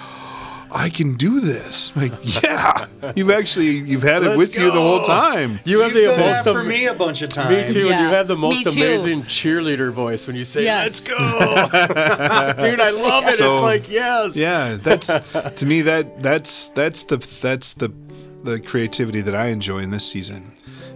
[0.70, 4.72] "I can do this!" Like, yeah, you've actually you've had it Let's with you the
[4.72, 5.61] whole time.
[5.64, 7.74] you have You've the done that most for am- me a bunch of times.
[7.74, 7.87] Me too.
[7.88, 8.70] Yeah, you have the me most too.
[8.70, 10.85] amazing cheerleader voice when you say, Yes.
[10.85, 11.16] "Let's go,
[12.61, 13.35] dude!" I love it.
[13.37, 14.37] So- it's like yes.
[14.37, 17.92] Yeah, that's to me that that's that's the that's the
[18.44, 20.52] the creativity that I enjoy in this season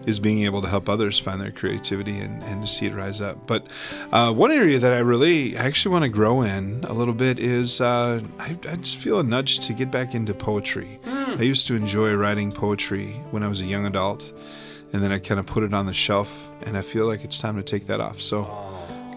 [0.06, 3.20] is being able to help others find their creativity and, and to see it rise
[3.20, 3.46] up.
[3.46, 3.66] But
[4.12, 7.38] uh, one area that I really I actually want to grow in a little bit
[7.38, 10.98] is uh, I, I just feel a nudge to get back into poetry.
[11.06, 14.32] I used to enjoy writing poetry when I was a young adult,
[14.92, 17.38] and then I kind of put it on the shelf, and I feel like it's
[17.38, 18.20] time to take that off.
[18.20, 18.48] So.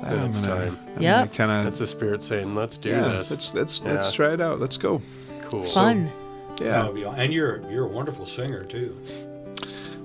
[0.03, 0.77] Then it's time.
[0.99, 1.31] Yep.
[1.31, 4.41] Kind of That's the spirit saying, "Let's do yeah, this." let's let's let's try it
[4.41, 4.59] out.
[4.59, 5.01] Let's go.
[5.43, 5.63] cool.
[5.63, 6.11] Fun.
[6.59, 6.89] Yeah.
[6.91, 8.97] Be and you're you're a wonderful singer too.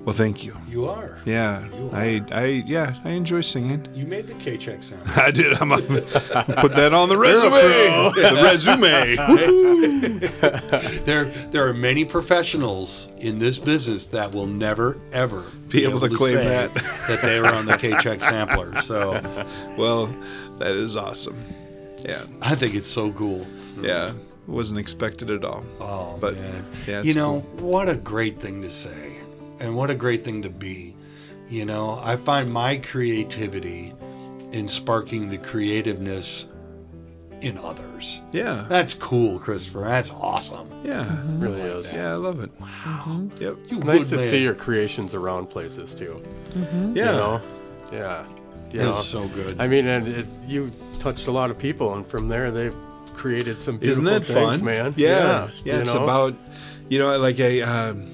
[0.05, 0.55] Well, thank you.
[0.67, 1.19] You are.
[1.25, 2.33] Yeah, You I, are.
[2.33, 3.87] I, yeah, I enjoy singing.
[3.93, 5.03] You made the K check sound.
[5.15, 5.53] I did.
[5.55, 5.81] I'm gonna
[6.61, 7.51] put that on the resume.
[8.15, 9.15] the resume.
[11.05, 16.09] there there are many professionals in this business that will never ever Be able to
[16.09, 16.73] claim say that.
[17.07, 18.81] that they were on the K check sampler.
[18.81, 19.11] So
[19.77, 20.07] well,
[20.59, 21.43] that is awesome.
[21.99, 23.45] Yeah, I think it's so cool.
[23.81, 24.13] yeah.
[24.47, 25.63] Wasn't expected at all.
[25.79, 26.65] Oh But, man.
[26.87, 29.19] yeah, you know what a great thing to say,
[29.59, 30.95] and what a great thing to be.
[31.49, 33.93] You know, I find my creativity
[34.51, 36.47] in sparking the creativeness
[37.41, 38.21] in others.
[38.31, 39.81] Yeah, That's cool, Christopher.
[39.81, 40.69] That's awesome.
[40.83, 41.41] yeah, It mm-hmm.
[41.41, 41.93] really is.
[41.93, 42.11] yeah.
[42.11, 42.51] I love it.
[42.59, 42.67] Wow.
[43.07, 43.43] Mm-hmm.
[43.43, 43.57] Yep.
[43.63, 44.29] It's nice to man.
[44.29, 46.21] see your creations around places too.
[46.49, 46.97] Mm-hmm.
[46.97, 47.11] Yeah.
[47.11, 47.41] You know?
[47.91, 48.27] Yeah.
[48.71, 48.89] You?
[48.89, 49.59] It's so good.
[49.59, 52.75] I mean, and it, you touched a lot of people, and from there they've
[53.15, 54.93] created some beautiful Isn't that things, fun, man.
[54.95, 55.75] Yeah, yeah.
[55.75, 56.03] you it's know?
[56.03, 56.35] about,
[56.87, 57.61] you know, like a.
[57.63, 58.05] Um,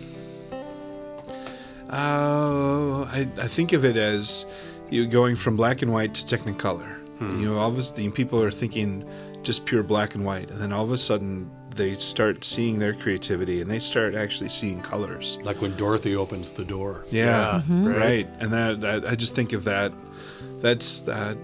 [1.89, 4.45] uh, I I think of it as
[4.89, 6.93] you going from black and white to Technicolor.
[7.21, 9.07] You know, all of a sudden people are thinking
[9.41, 12.93] just pure black and white, and then all of a sudden they start seeing their
[12.93, 15.37] creativity and they start actually seeing colors.
[15.43, 17.05] Like when Dorothy opens the door.
[17.09, 17.97] Yeah, Yeah, right.
[17.97, 18.29] right.
[18.39, 19.93] And that, that I just think of that.
[20.59, 21.37] That's that,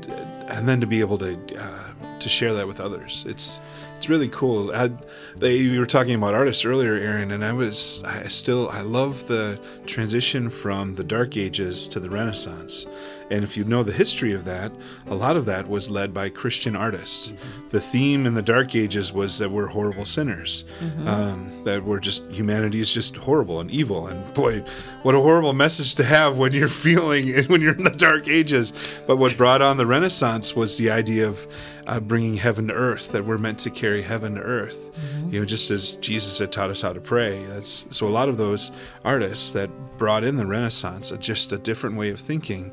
[0.50, 3.26] and then to be able to uh, to share that with others.
[3.28, 3.62] It's
[4.02, 4.72] it's really cool.
[4.74, 4.90] I,
[5.38, 9.28] they you were talking about artists earlier, Erin, and I was I still I love
[9.28, 12.88] the transition from the Dark Ages to the Renaissance.
[13.32, 14.74] And if you know the history of that,
[15.08, 17.32] a lot of that was led by Christian artists.
[17.70, 20.66] The theme in the Dark Ages was that we're horrible sinners,
[21.08, 24.08] um, that we're just humanity is just horrible and evil.
[24.08, 24.66] And boy,
[25.04, 28.74] what a horrible message to have when you're feeling when you're in the Dark Ages.
[29.08, 31.48] But what brought on the Renaissance was the idea of
[31.88, 34.92] uh, bringing heaven to earth, that we're meant to carry heaven to earth.
[35.32, 37.44] You know, just as Jesus had taught us how to pray.
[37.46, 38.72] That's so a lot of those
[39.06, 42.72] artists that brought in the Renaissance, uh, just a different way of thinking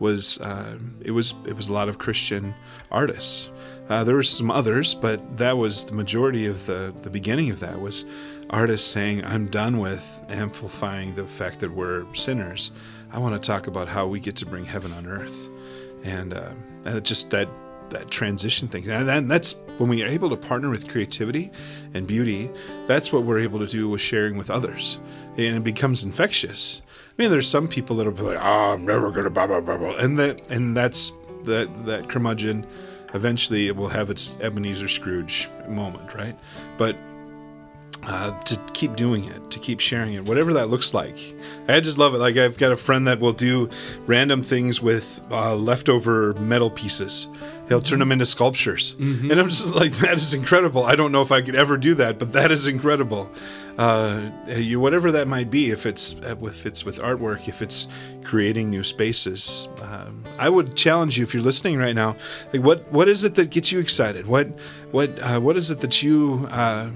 [0.00, 2.54] was uh, it was it was a lot of Christian
[2.90, 3.48] artists.
[3.88, 7.60] Uh, there were some others, but that was the majority of the the beginning of
[7.60, 8.04] that was
[8.48, 12.72] artists saying, "I'm done with amplifying the fact that we're sinners.
[13.12, 15.48] I want to talk about how we get to bring heaven on earth,"
[16.02, 16.52] and, uh,
[16.84, 17.48] and just that
[17.90, 18.88] that transition thing.
[18.88, 21.50] And that, that's when we are able to partner with creativity
[21.92, 22.50] and beauty.
[22.86, 24.98] That's what we're able to do with sharing with others,
[25.36, 26.80] and it becomes infectious.
[27.20, 29.76] I mean, there's some people that'll be like, "Oh, I'm never gonna blah blah blah
[29.76, 31.12] blah," and that and that's
[31.44, 32.64] that that curmudgeon.
[33.12, 36.34] Eventually, it will have its Ebenezer Scrooge moment, right?
[36.78, 36.96] But
[38.04, 41.18] uh, to keep doing it, to keep sharing it, whatever that looks like.
[41.68, 42.18] I just love it.
[42.20, 43.68] Like I've got a friend that will do
[44.06, 47.26] random things with uh, leftover metal pieces.
[47.70, 50.84] He'll turn them into sculptures, and I'm just like, that is incredible.
[50.84, 53.30] I don't know if I could ever do that, but that is incredible.
[53.78, 57.86] Uh, you, whatever that might be, if it's uh, if it's with artwork, if it's
[58.24, 62.16] creating new spaces, um, I would challenge you if you're listening right now.
[62.52, 64.26] Like, what what is it that gets you excited?
[64.26, 64.48] What
[64.90, 66.90] what uh, what is it that you uh,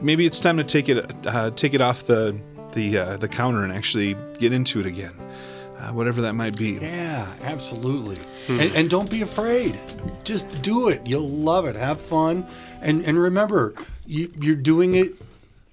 [0.00, 2.38] maybe it's time to take it uh, take it off the
[2.72, 5.12] the uh, the counter and actually get into it again,
[5.80, 6.72] uh, whatever that might be.
[6.72, 8.18] Yeah, absolutely.
[8.48, 9.78] And, and don't be afraid.
[10.24, 11.06] Just do it.
[11.06, 11.76] You'll love it.
[11.76, 12.46] Have fun.
[12.80, 13.74] And and remember,
[14.06, 15.12] you, you're doing it.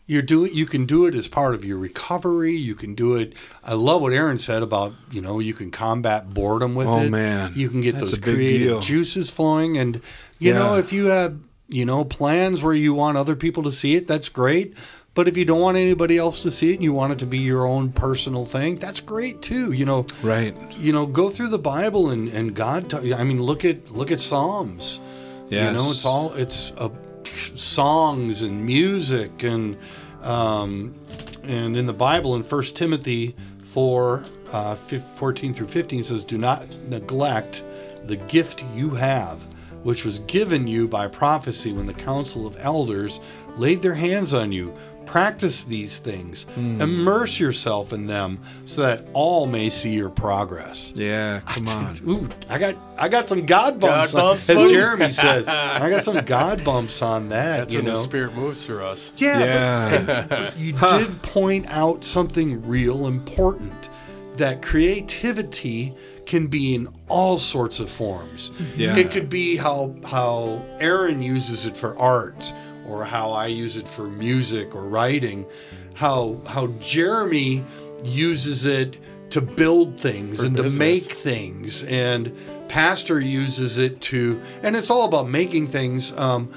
[0.06, 0.54] You're doing.
[0.54, 2.56] You can do it as part of your recovery.
[2.56, 3.42] You can do it.
[3.64, 7.10] I love what Erin said about you know you can combat boredom with Oh, it.
[7.10, 7.54] man.
[7.56, 8.80] you can get That's those creative deal.
[8.80, 9.78] juices flowing.
[9.78, 10.02] And
[10.40, 11.38] you know if you have
[11.68, 14.76] you know plans where you want other people to see it, that's great.
[15.18, 17.26] But if you don't want anybody else to see it and you want it to
[17.26, 19.72] be your own personal thing, that's great too.
[19.72, 20.56] You know, Right.
[20.78, 24.12] you know go through the bible and and god ta- i mean look at look
[24.12, 25.00] at psalms
[25.50, 26.90] you know it's all it's uh,
[27.56, 29.76] songs and music and
[30.22, 30.94] um
[31.44, 36.70] and in the bible in First timothy 4 uh, 14 through 15 says do not
[36.90, 37.64] neglect
[38.06, 39.42] the gift you have
[39.84, 43.20] which was given you by prophecy when the council of elders
[43.58, 44.72] laid their hands on you
[45.08, 46.82] practice these things Hmm.
[46.82, 51.40] immerse yourself in them so that all may see your progress Yeah.
[51.48, 52.00] Come on.
[52.08, 54.72] Ooh, I got I got some God bumps, God on- bumps, as.
[54.72, 55.48] Jeremy says.
[55.50, 57.58] I got some God bumps on that.
[57.58, 59.12] That's you when know, the spirit moves through us.
[59.16, 59.40] yeah.
[59.40, 60.02] Yeah.
[60.06, 63.90] But, but you did point out something real important
[64.38, 65.96] that creativity
[66.26, 68.52] can be in all sorts of forms.
[68.76, 68.96] Yeah.
[68.98, 72.54] It could be how how Erin uses it for art,
[72.88, 75.46] or how I use it for music or writing.
[75.94, 77.64] How how Jeremy
[78.04, 78.98] uses it
[79.32, 82.32] to build things For and to make things, and
[82.68, 86.18] Pastor uses it to, and it's all about making things.
[86.18, 86.52] Um,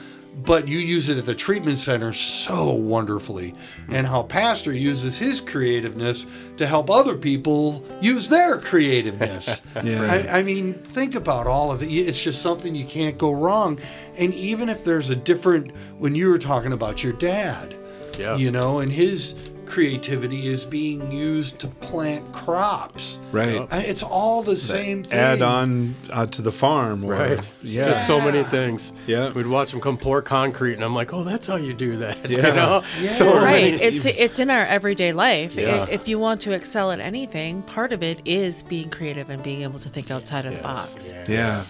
[0.44, 3.54] but you use it at the treatment center so wonderfully,
[3.88, 6.24] and how Pastor uses his creativeness
[6.56, 9.60] to help other people use their creativeness.
[9.82, 10.02] Yeah.
[10.02, 11.86] I, I mean, think about all of it.
[11.86, 13.78] It's just something you can't go wrong.
[14.20, 17.74] And even if there's a different, when you were talking about your dad,
[18.18, 18.36] Yeah.
[18.36, 23.20] you know, and his creativity is being used to plant crops.
[23.30, 23.64] Right.
[23.70, 25.16] I- It's all the same thing.
[25.18, 27.04] Add on uh, to the farm.
[27.04, 27.48] Or, Right.
[27.62, 27.84] Yeah.
[27.90, 28.92] Just so many things.
[29.06, 29.30] Yeah.
[29.30, 32.18] We'd watch them come pour concrete, and I'm like, oh, that's how you do that.
[32.30, 32.48] Yeah.
[32.48, 32.82] You know?
[33.00, 33.10] Yeah.
[33.10, 35.86] So right many- it's it's in our everyday life Yeah.
[35.88, 39.62] if you want to excel at anything part of it is being creative and being
[39.62, 41.56] able to think outside of the box Yeah.
[41.58, 41.64] You're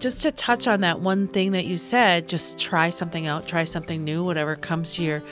[0.00, 3.64] just to touch on that one thing that you said, just try something out, try
[3.64, 5.22] something new, whatever comes to your.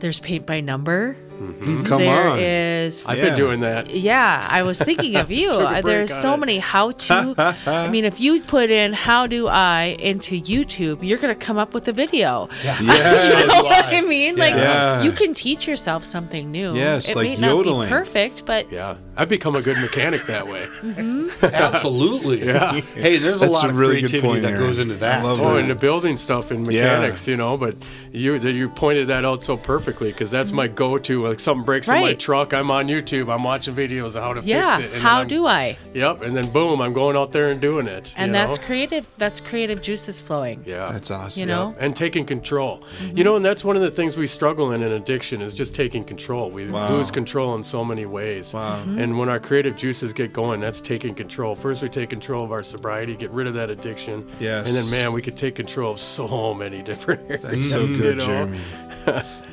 [0.00, 1.14] There's paint by number.
[1.14, 1.47] Hmm.
[1.60, 2.38] Come There on.
[2.38, 3.24] is I've Yeah.
[3.26, 3.90] been doing that.
[3.90, 5.50] Yeah, I was thinking of you.
[5.50, 6.36] Took a Uh, break There's so it.
[6.38, 7.34] many how to.
[7.66, 11.74] I mean, if you put in "how do I" into YouTube, you're gonna come up
[11.74, 12.48] with a video.
[12.64, 12.78] Yes.
[13.38, 14.36] You know what I mean?
[14.36, 15.02] Like Yeah.
[15.02, 16.74] you can teach yourself something new.
[16.74, 17.88] Yes, it like may not yodeling.
[17.88, 20.66] be perfect, but Yeah, I've become a good mechanic that way.
[21.42, 22.44] Absolutely.
[22.46, 22.80] Yeah.
[22.94, 24.62] Hey, there's a lot a of really good creativity point, that Erin.
[24.66, 25.20] goes into that.
[25.20, 25.60] I love Oh, that.
[25.60, 27.56] into building stuff and mechanics, you know.
[27.56, 27.76] But
[28.12, 31.26] you you pointed that out so perfectly because that's my go-to.
[31.26, 32.20] Like something breaks in my Right.
[32.20, 33.32] truck, I'm on YouTube.
[33.32, 34.84] I'm watching videos of how to yeah, fix it.
[34.86, 35.76] and then how I'm- do I?
[35.94, 38.12] Yep, and then boom, I'm going out there and doing it.
[38.16, 38.64] And you that's know?
[38.66, 39.06] creative.
[39.18, 40.62] That's creative juices flowing.
[40.66, 40.92] yeah.
[40.92, 41.40] That's awesome.
[41.40, 41.74] You know?
[41.78, 42.82] and taking control.
[43.14, 45.74] You know, and that's one of the things we struggle in in addiction is just
[45.74, 46.50] taking control.
[46.50, 46.90] We Wow.
[46.90, 48.52] lose control in so many ways.
[48.52, 48.76] Wow.
[48.80, 48.98] Mm-hmm.
[48.98, 51.54] And when our creative juices get going, that's taking control.
[51.54, 54.26] First, we take control of our sobriety, get rid of that addiction.
[54.40, 54.66] Yes.
[54.66, 57.42] And then, man, we could take control of so many different areas.
[57.42, 58.60] That's so you good, know, Jeremy.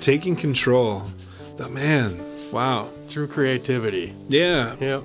[0.02, 1.04] Taking control.
[1.58, 2.20] The man.
[2.52, 2.90] Wow.
[3.08, 4.14] Through creativity.
[4.30, 4.76] Yeah.
[4.80, 5.04] Yep.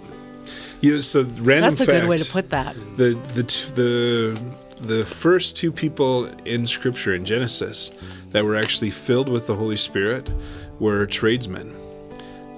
[0.80, 2.74] You, so random That's a good way to put that.
[2.96, 4.40] the the t- the
[4.80, 7.90] the first two people in Scripture in Genesis
[8.30, 10.30] that were actually filled with the Holy Spirit
[10.78, 11.74] were tradesmen.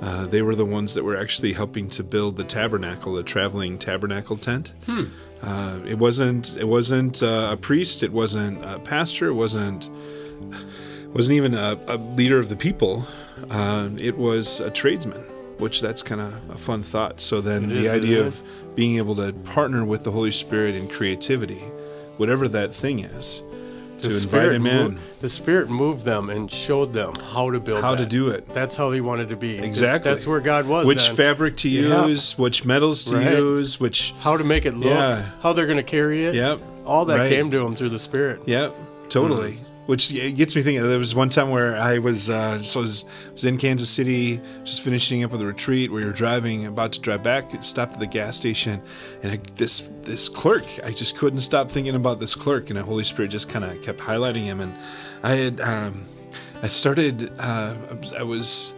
[0.00, 3.76] Uh, they were the ones that were actually helping to build the tabernacle, the traveling
[3.78, 4.72] tabernacle tent.
[5.42, 6.56] Uh, it wasn't.
[6.56, 8.04] It wasn't uh, a priest.
[8.04, 9.26] It wasn't a pastor.
[9.26, 9.90] It wasn't.
[11.12, 13.04] Wasn't even a, a leader of the people.
[13.50, 15.20] Uh, it was a tradesman,
[15.58, 17.20] which that's kind of a fun thought.
[17.20, 18.42] So then It the is, idea of
[18.74, 21.60] being able to partner with the Holy Spirit in creativity,
[22.16, 23.42] whatever that thing is,
[24.00, 24.98] to invite him in.
[25.20, 28.52] the Spirit moved them and showed them how to build How to do it.
[28.52, 29.58] That's how he wanted to be.
[29.58, 30.10] Exactly.
[30.12, 30.86] That's where God was.
[30.86, 31.16] which then.
[31.16, 32.06] fabric to Yeah.
[32.06, 33.32] use, which metals to Right.
[33.38, 35.22] use, which how to make it look, Yeah.
[35.40, 36.34] how they're going to carry it.
[36.34, 36.60] Yep.
[36.84, 37.28] All that Right.
[37.30, 38.40] came to him through the Spirit.
[38.46, 38.74] Yep,
[39.08, 39.52] totally.
[39.52, 39.61] Mm-hmm.
[39.86, 40.86] Which gets me thinking.
[40.86, 44.40] There was one time where I was, uh, so I was, was in Kansas City,
[44.62, 45.90] just finishing up with a retreat.
[45.90, 47.50] We were driving, about to drive back.
[47.64, 48.80] Stopped at the gas station,
[49.24, 52.84] and I, this this clerk, I just couldn't stop thinking about this clerk, and the
[52.84, 54.60] Holy Spirit just kind of kept highlighting him.
[54.60, 54.72] And
[55.24, 56.06] I had, um,
[56.62, 57.74] I started, uh,
[58.16, 58.74] I was.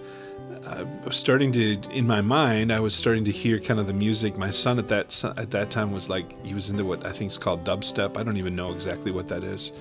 [0.66, 3.92] I was starting to, in my mind, I was starting to hear kind of the
[3.92, 4.38] music.
[4.38, 7.30] My son at that at that time was like he was into what I think
[7.30, 8.16] is called dubstep.
[8.16, 9.72] I don't even know exactly what that is.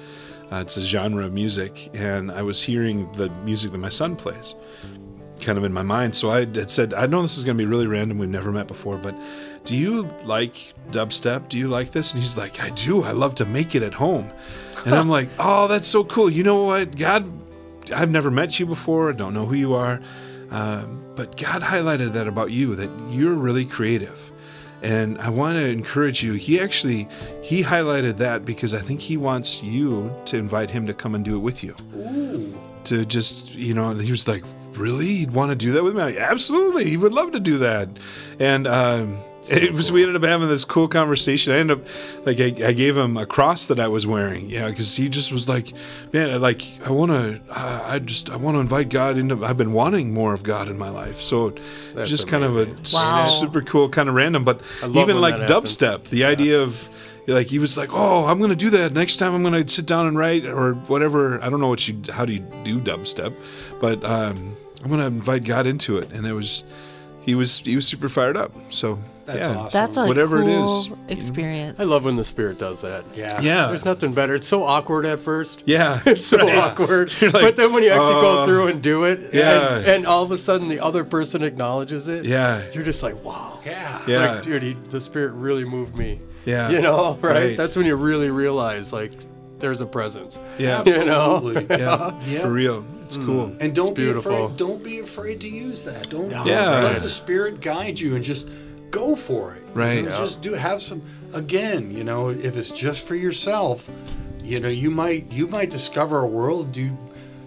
[0.53, 4.15] Uh, it's a genre of music, and I was hearing the music that my son
[4.15, 4.53] plays,
[5.41, 6.15] kind of in my mind.
[6.15, 8.19] So I had said, I know this is going to be really random.
[8.19, 9.15] We've never met before, but
[9.65, 11.49] do you like dubstep?
[11.49, 12.13] Do you like this?
[12.13, 13.01] And he's like, I do.
[13.01, 14.29] I love to make it at home.
[14.85, 16.29] And I'm like, oh, that's so cool.
[16.29, 16.97] You know what?
[16.97, 17.27] God,
[17.91, 19.09] I've never met you before.
[19.09, 19.99] I don't know who you are.
[20.51, 24.31] Um, but God highlighted that about you, that you're really creative.
[24.83, 26.33] And I want to encourage you.
[26.33, 27.07] He actually
[27.41, 31.23] he highlighted that because I think he wants you to invite him to come and
[31.23, 31.73] do it with you.
[32.85, 36.01] To just you know, he was like, really, you'd want to do that with me?
[36.01, 37.87] Like, Absolutely, he would love to do that.
[38.39, 39.17] And um,
[39.49, 41.53] it was we ended up having this cool conversation.
[41.53, 41.87] I ended up
[42.25, 45.31] like I, I gave him a cross that I was wearing, yeah, because he just
[45.31, 45.73] was like,
[46.13, 49.43] man, like I want to, I, I just I want to invite God into.
[49.45, 51.53] I've been wanting more of God in my life, so
[51.93, 53.25] That's just kind of a Wow.
[53.27, 54.61] super cool, kind of random, but
[54.93, 55.77] even like that happens.
[55.77, 56.87] dubstep, the idea of
[57.27, 59.33] like he was like, oh, I'm gonna do that next time.
[59.33, 61.41] I'm gonna sit down and write or whatever.
[61.41, 63.33] I don't know what you how do you do dubstep,
[63.79, 66.63] but um, I'm gonna invite God into it, and it was
[67.21, 68.51] he was he was super fired up.
[68.69, 69.55] So That's yeah.
[69.57, 69.69] awesome.
[69.71, 71.01] That's a Whatever it cool is, you know.
[71.07, 71.79] experience.
[71.79, 73.05] I love when the Spirit does that.
[73.15, 73.39] Yeah.
[73.41, 74.35] Yeah, There's nothing better.
[74.35, 75.63] It's so awkward at first.
[75.65, 76.57] yeah, It's so Right.
[76.57, 77.11] awkward.
[77.21, 79.77] Like, but then when you actually go uh, through and do it, yeah.
[79.77, 82.63] and, and all of a sudden the other person acknowledges it, Yeah.
[82.73, 83.59] you're just like, wow.
[83.65, 84.01] Yeah.
[84.07, 84.31] Yeah.
[84.35, 86.19] Like, dude, he, the Spirit really moved me.
[86.45, 86.69] Yeah.
[86.69, 87.33] You know, right?
[87.33, 87.57] Right.
[87.57, 89.13] That's when you really realize, like,
[89.59, 90.41] there's a presence.
[90.57, 91.39] yeah, You know?
[91.69, 92.41] Yeah, Yeah.
[92.41, 92.85] for real.
[93.05, 93.55] It's cool.
[93.61, 94.47] And don't be beautiful.
[94.47, 94.57] afraid.
[94.57, 96.09] Don't be afraid to use that.
[96.09, 96.43] Don't No.
[96.45, 96.81] Yeah.
[96.81, 97.01] let Right.
[97.01, 98.49] the spirit guide you and just
[98.93, 99.61] go for it.
[99.75, 100.03] You Right.
[100.05, 100.17] know, Yeah.
[100.17, 101.01] Just do have some.
[101.33, 103.89] Again, you know, if it's just for yourself,
[104.41, 106.91] you know, you might you might discover a world you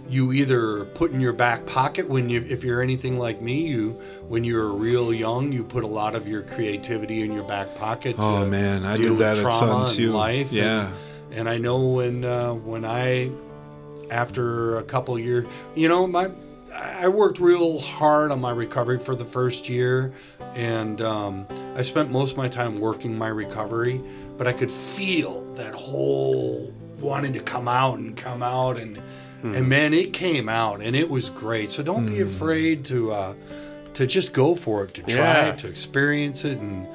[0.09, 3.91] you either put in your back pocket when you if you're anything like me you
[4.29, 8.15] when you're real young you put a lot of your creativity in your back pocket
[8.19, 10.13] Oh, to man, I did that with a ton, too.
[10.13, 10.89] life and- Yeah.
[11.33, 13.31] and I know when uh, when I
[14.11, 15.45] after a couple years,
[15.75, 16.29] you know, my
[16.77, 20.13] I worked real hard on my recovery for the first year,
[20.55, 24.01] and um, I spent most of my time working my recovery.
[24.37, 29.01] But I could feel that whole wanting to come out and come out, and
[29.43, 31.71] and man, it came out, and it was great.
[31.71, 33.13] So don't be afraid to.
[33.13, 33.35] Uh,
[33.95, 35.47] to just go for it, to try Yeah.
[35.47, 36.87] it, to experience it, and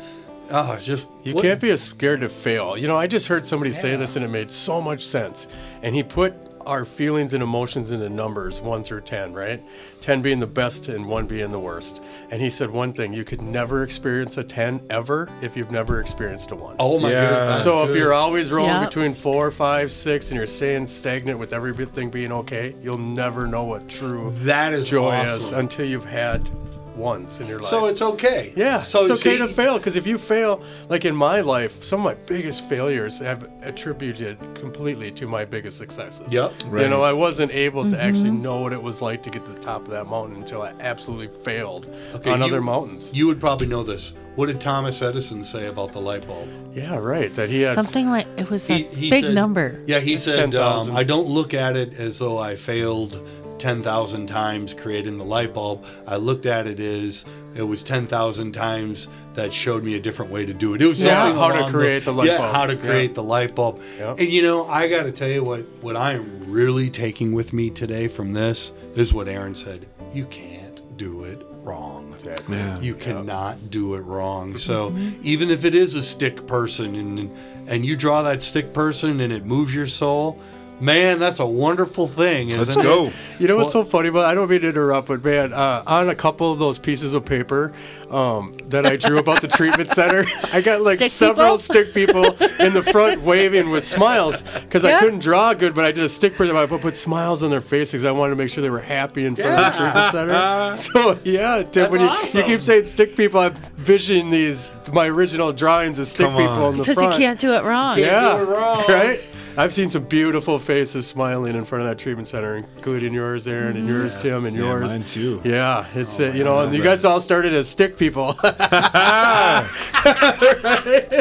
[0.51, 2.77] oh, just You what- can't be as scared to fail.
[2.77, 5.47] You know, I just heard somebody say this and it made so much sense.
[5.81, 6.35] And he put
[6.65, 9.63] our feelings and emotions into numbers, one through 10, right?
[10.01, 12.01] 10 being the best and one being the worst.
[12.29, 15.99] And he said one thing you could never experience a 10 ever if you've never
[15.99, 16.75] experienced a one.
[16.79, 17.29] Oh my Yeah.
[17.29, 17.63] goodness!
[17.63, 18.85] So if you're always rolling Yeah.
[18.85, 23.63] between four, five, six, and you're staying stagnant with everything being okay, you'll never know
[23.65, 26.49] what true that is joy is until you've had
[26.95, 27.69] once in your life.
[27.69, 28.53] So it's okay.
[28.55, 31.83] Yeah, So it's okay see, to fail because if you fail, like in my life,
[31.83, 36.31] some of my biggest failures have attributed completely to my biggest successes.
[36.31, 36.53] Yep.
[36.67, 36.83] Right.
[36.83, 38.41] You know, I wasn't able to actually Mm-hmm.
[38.41, 40.73] know what it was like to get to the top of that mountain until I
[40.79, 43.09] absolutely failed Okay, on you- other mountains.
[43.13, 44.13] You would probably know this.
[44.35, 46.47] What did Thomas Edison say about the light bulb?
[46.73, 47.33] Yeah, right.
[47.33, 47.75] That he had.
[47.75, 49.81] Something like it was a He- he big said- number.
[49.87, 53.19] Yeah, he It's said, um, I don't look at it as though I failed
[53.61, 55.85] 10,000 times creating the light bulb.
[56.07, 57.23] I looked at it as
[57.55, 60.81] it was 10,000 times that showed me a different way to do it.
[60.81, 62.51] It was Yeah, something how to create the light yeah, bulb.
[62.55, 62.79] how to Yeah.
[62.79, 63.79] create the light bulb.
[63.99, 64.15] Yeah.
[64.17, 67.53] And you know, I got to tell you what, what I am really taking with
[67.53, 69.85] me today from this is what Erin said.
[70.13, 72.11] You can't do it wrong.
[72.13, 72.57] Exactly.
[72.57, 72.79] Yeah.
[72.79, 74.49] You cannot do it wrong.
[74.49, 74.57] Mm-hmm.
[74.57, 77.31] So even if it is a stick person and
[77.67, 80.39] and you draw that stick person and it moves your soul,
[80.81, 82.83] man, that's a wonderful thing, isn't Let's it?
[82.83, 83.11] go.
[83.39, 84.25] You know what's so funny about?
[84.25, 87.23] I don't mean to interrupt, but man, uh, on a couple of those pieces of
[87.25, 87.73] paper
[88.09, 91.57] um, that I drew about the treatment center, I got like Stick several people?
[91.59, 92.25] stick people
[92.59, 96.09] in the front waving with smiles because I couldn't draw good, but I did a
[96.09, 96.55] stick person.
[96.55, 98.79] I put, put smiles on their faces because I wanted to make sure they were
[98.81, 100.77] happy in front of the treatment center.
[100.77, 102.41] So yeah, Tim, when you, awesome.
[102.41, 106.49] you keep saying stick people, I'm visioning these my original drawings of stick Come people
[106.49, 106.71] on.
[106.73, 107.13] in the Because front.
[107.13, 107.97] you can't do it wrong.
[107.99, 108.83] Yeah, do it wrong.
[108.87, 109.21] right.
[109.57, 113.75] I've seen some beautiful faces smiling in front of that treatment center, including yours, Erin,
[113.75, 114.91] and yours, Tim, and Yeah, yours.
[114.91, 115.41] mine too.
[115.43, 118.35] Yeah, it's uh, you know, and you guys all started as stick people.
[118.43, 119.67] I'll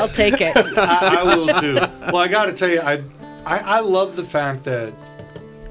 [0.08, 0.56] take it.
[0.56, 1.74] I, I will too.
[1.74, 3.02] Well, I got to tell you, I,
[3.44, 4.94] I I love the fact that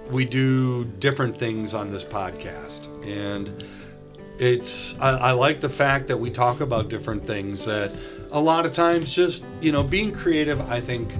[0.10, 3.64] we do different things on this podcast, and
[4.40, 7.92] it's I, I like the fact that we talk about different things that
[8.32, 10.60] a lot of times just you know being creative.
[10.62, 11.14] I think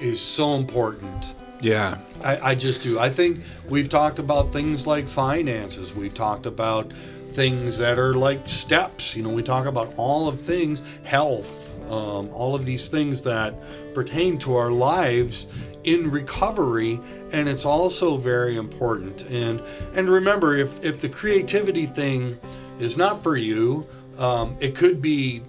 [0.00, 1.34] is so important.
[1.60, 1.98] Yeah.
[2.22, 2.98] I, I just do.
[2.98, 5.94] I think we've talked about things like finances.
[5.94, 6.92] We've talked about
[7.32, 9.14] things that are like steps.
[9.16, 13.54] You know, we talk about all of things, health, um, all of these things that
[13.94, 15.46] pertain to our lives
[15.84, 17.00] in recovery.
[17.32, 19.24] And it's also very important.
[19.30, 19.62] And
[19.94, 22.38] and remember, if if the creativity thing
[22.78, 23.86] is not for you,
[24.16, 25.42] um, it could be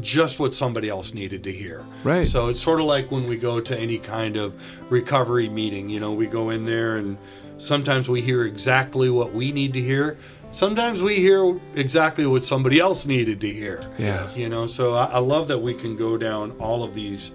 [0.00, 1.86] just what somebody else needed to hear.
[2.04, 2.26] Right.
[2.26, 4.54] So it's sort of like when we go to any kind of
[4.90, 7.18] recovery meeting, you know, we go in there and
[7.58, 10.18] sometimes we hear exactly what we need to hear.
[10.50, 13.82] Sometimes we hear exactly what somebody else needed to hear.
[13.98, 14.36] Yes.
[14.36, 17.32] You know, so I, I love that we can go down all of these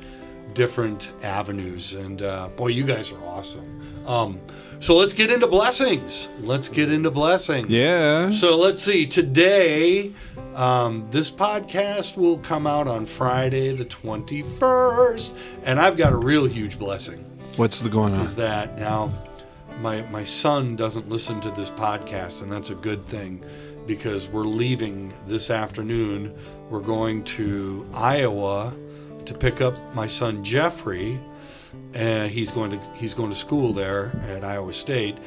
[0.54, 1.94] different avenues.
[1.94, 4.08] And uh, boy, you guys are awesome.
[4.08, 4.40] Um,
[4.84, 6.28] so let's get into blessings.
[6.42, 7.70] Let's get into blessings.
[7.70, 8.32] Yeah.
[8.32, 9.08] So let's see.
[9.08, 10.12] Today,
[10.56, 15.36] um, this podcast will come out on Friday, the 21st.
[15.64, 17.24] And I've got a real huge blessing
[17.56, 18.26] What's the going on?
[18.26, 19.14] is that now
[19.80, 23.42] my, my son doesn't listen to this podcast, and that's a good thing
[23.88, 26.36] because we're leaving this afternoon.
[26.70, 28.74] We're going to Iowa
[29.26, 31.20] to pick up my son Jeffrey,
[31.94, 35.18] and he's going to he's going to school there at Iowa State,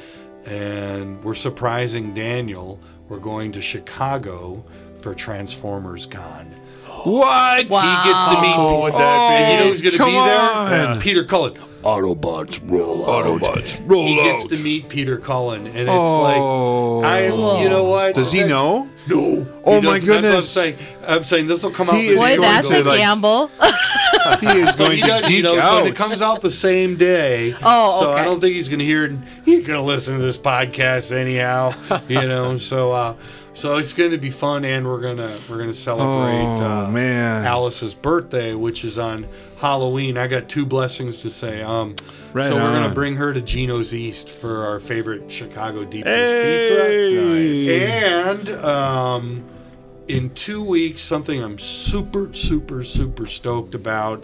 [0.45, 2.79] and we're surprising Daniel.
[3.09, 4.63] We're going to Chicago
[5.01, 6.53] for Transformers Con.
[7.03, 7.57] What?
[7.59, 8.55] He gets to meet.
[8.57, 10.39] Oh, would that and you know who's going to come be there?
[10.51, 10.73] on.
[10.73, 11.53] Uh, Peter Cullen.
[11.83, 13.23] Autobots roll out.
[13.25, 14.07] Autobots, roll out.
[14.07, 14.49] He gets out.
[14.49, 16.97] to meet Peter Cullen, and it's Oh.
[16.99, 17.25] like, I,
[17.61, 18.15] you know what?
[18.15, 18.89] Does he That's- know?
[19.07, 19.47] No.
[19.63, 20.35] Oh, my goodness.
[20.35, 20.77] I'm saying.
[21.07, 21.95] I'm saying this will come out.
[21.95, 23.49] He the is Boy, day that's to, a like- gamble.
[24.39, 25.87] He is going he to does, geek you know, so out.
[25.87, 27.55] it comes out the same day.
[27.63, 29.11] Oh, So I don't think he's going to hear it.
[29.45, 31.73] He's going to listen to this podcast anyhow,
[32.07, 32.57] you know.
[32.57, 33.15] So, uh,
[33.53, 37.43] so it's going to be fun, and we're gonna we're gonna celebrate Oh, uh, man.
[37.45, 40.15] Alice's birthday, which is on Halloween.
[40.17, 41.61] I got two blessings to say.
[41.63, 41.95] Um,
[42.33, 46.13] Right so we're gonna bring her to Geno's East for our favorite Chicago deep dish
[46.13, 47.65] Hey.
[47.65, 48.07] pizza.
[48.07, 49.43] And um,
[50.07, 54.23] in two weeks, something I'm super, super, super stoked about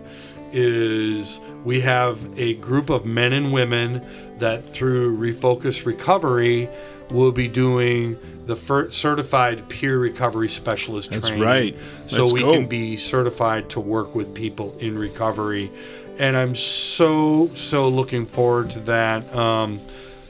[0.51, 4.05] is we have a group of men and women
[4.37, 6.69] that through Refocus Recovery
[7.11, 8.55] will be doing the
[8.89, 11.43] certified peer recovery specialist That's training.
[11.43, 11.77] right.
[12.07, 12.53] So Let's we go.
[12.53, 15.71] can be certified to work with people in recovery.
[16.19, 19.35] And I'm so, so looking forward to that.
[19.35, 19.81] Um,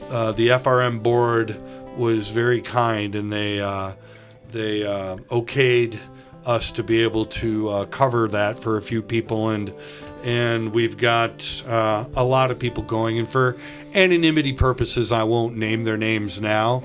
[0.08, 1.56] uh, the FRM board
[1.96, 3.92] was very kind and they, uh,
[4.54, 5.98] they uh, okayed
[6.46, 9.74] us to be able to uh, cover that for a few people, and
[10.22, 13.18] and we've got uh, a lot of people going.
[13.18, 13.56] And for
[13.94, 16.82] anonymity purposes, I won't name their names now,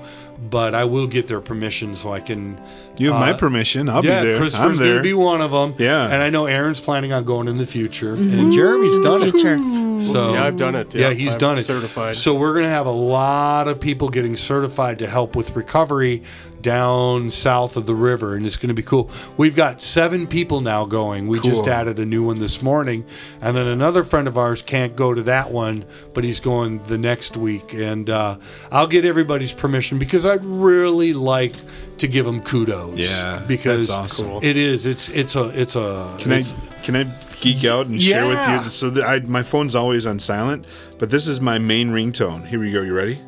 [0.50, 2.60] but I will get their permission so I can.
[3.00, 3.88] You have my uh, permission.
[3.88, 4.36] I'll yeah, be there.
[4.36, 4.96] Christopher's I'm going there.
[4.98, 5.74] to be one of them.
[5.78, 6.04] Yeah.
[6.04, 9.32] and I know Erin's planning on going in the future, and Jeremy's done it.
[9.32, 9.58] Future.
[10.02, 10.94] So Yeah, I've done it.
[10.94, 11.64] Yeah, Yeah, he's I'm done it.
[11.64, 12.16] certified.
[12.16, 16.22] So we're going to have a lot of people getting certified to help with recovery
[16.62, 19.10] down south of the river, and it's going to be cool.
[19.36, 21.26] We've got seven people now going.
[21.26, 23.04] We just added a new one this morning,
[23.40, 26.98] and then another friend of ours can't go to that one, but he's going the
[26.98, 27.72] next week.
[27.72, 28.36] And uh,
[28.70, 31.54] I'll get everybody's permission because I'd really like
[32.00, 32.98] to give them kudos.
[32.98, 34.40] Yeah, because that's awesome.
[34.42, 34.86] It is.
[34.86, 36.16] It's it's a it's a.
[36.18, 36.42] Can I
[36.82, 37.04] can I
[37.40, 38.68] geek out and share with you?
[38.70, 40.66] So that I, my phone's always on silent,
[40.98, 42.46] but this is my main ringtone.
[42.46, 42.82] Here we go.
[42.82, 43.20] You ready?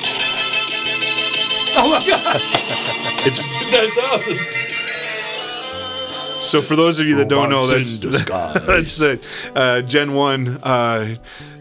[1.78, 2.40] Oh my god,
[3.26, 4.38] It's that's awesome.
[6.40, 9.20] so for those of you that don't know, that's that's the
[9.54, 11.16] uh, Gen One uh,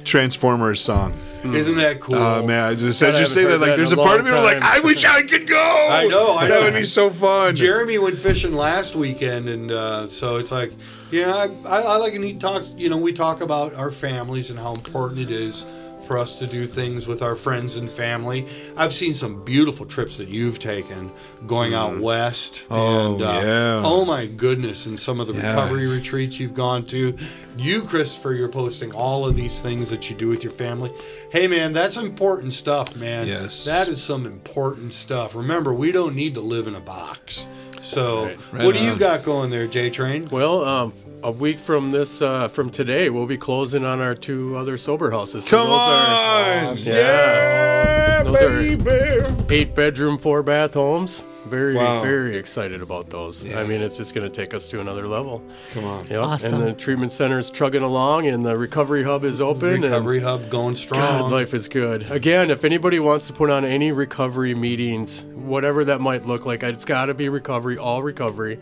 [0.06, 1.14] Transformers song.
[1.54, 2.16] Isn't that cool?
[2.16, 4.26] Oh man, I just as you say that, like that there's a a part of
[4.26, 4.62] me like.
[4.62, 5.88] I wish I could go.
[5.90, 6.64] I know, I that know.
[6.64, 7.56] would be so fun.
[7.56, 10.74] Jeremy went fishing last weekend, and uh, so it's like,
[11.12, 12.74] yeah, I, I, I like and he talks.
[12.78, 15.66] You know, we talk about our families and how important it is
[16.06, 18.48] for us to do things with our friends and family.
[18.78, 21.12] I've seen some beautiful trips that you've taken
[21.48, 22.64] going out west.
[22.70, 22.72] Mm.
[22.72, 23.82] Oh, and, uh, yeah.
[23.84, 24.86] Oh my goodness!
[24.86, 25.50] And some of the Yeah.
[25.50, 27.16] recovery retreats you've gone to.
[27.58, 30.92] You, Christopher, you're posting all of these things that you do with your family.
[31.32, 33.28] Hey, man, that's important stuff, man.
[33.28, 33.64] Yes.
[33.64, 35.36] That is some important stuff.
[35.36, 37.48] Remember, we don't need to live in a box.
[37.82, 38.38] So, Right.
[38.52, 40.28] Right what do you got going there, J Train?
[40.32, 40.94] Well, um,
[41.26, 45.10] a week from this, uh, from today, we'll be closing on our two other sober
[45.10, 45.44] houses.
[45.46, 51.24] So Come those on, Are, yeah, Those are- eight bedroom, four bath homes.
[51.50, 52.02] Very, Wow.
[52.04, 53.44] very excited about those.
[53.56, 55.44] I mean, it's just going to take us to another level.
[55.74, 56.06] Come on.
[56.10, 56.24] Yep.
[56.24, 56.60] Awesome.
[56.62, 59.82] And the treatment center is chugging along, and the recovery hub is open.
[59.82, 61.02] Recovery and Hub going strong.
[61.02, 62.10] God, life is good.
[62.12, 66.62] Again, if anybody wants to put on any recovery meetings, whatever that might look like,
[66.64, 68.58] it's got to be recovery, all recovery.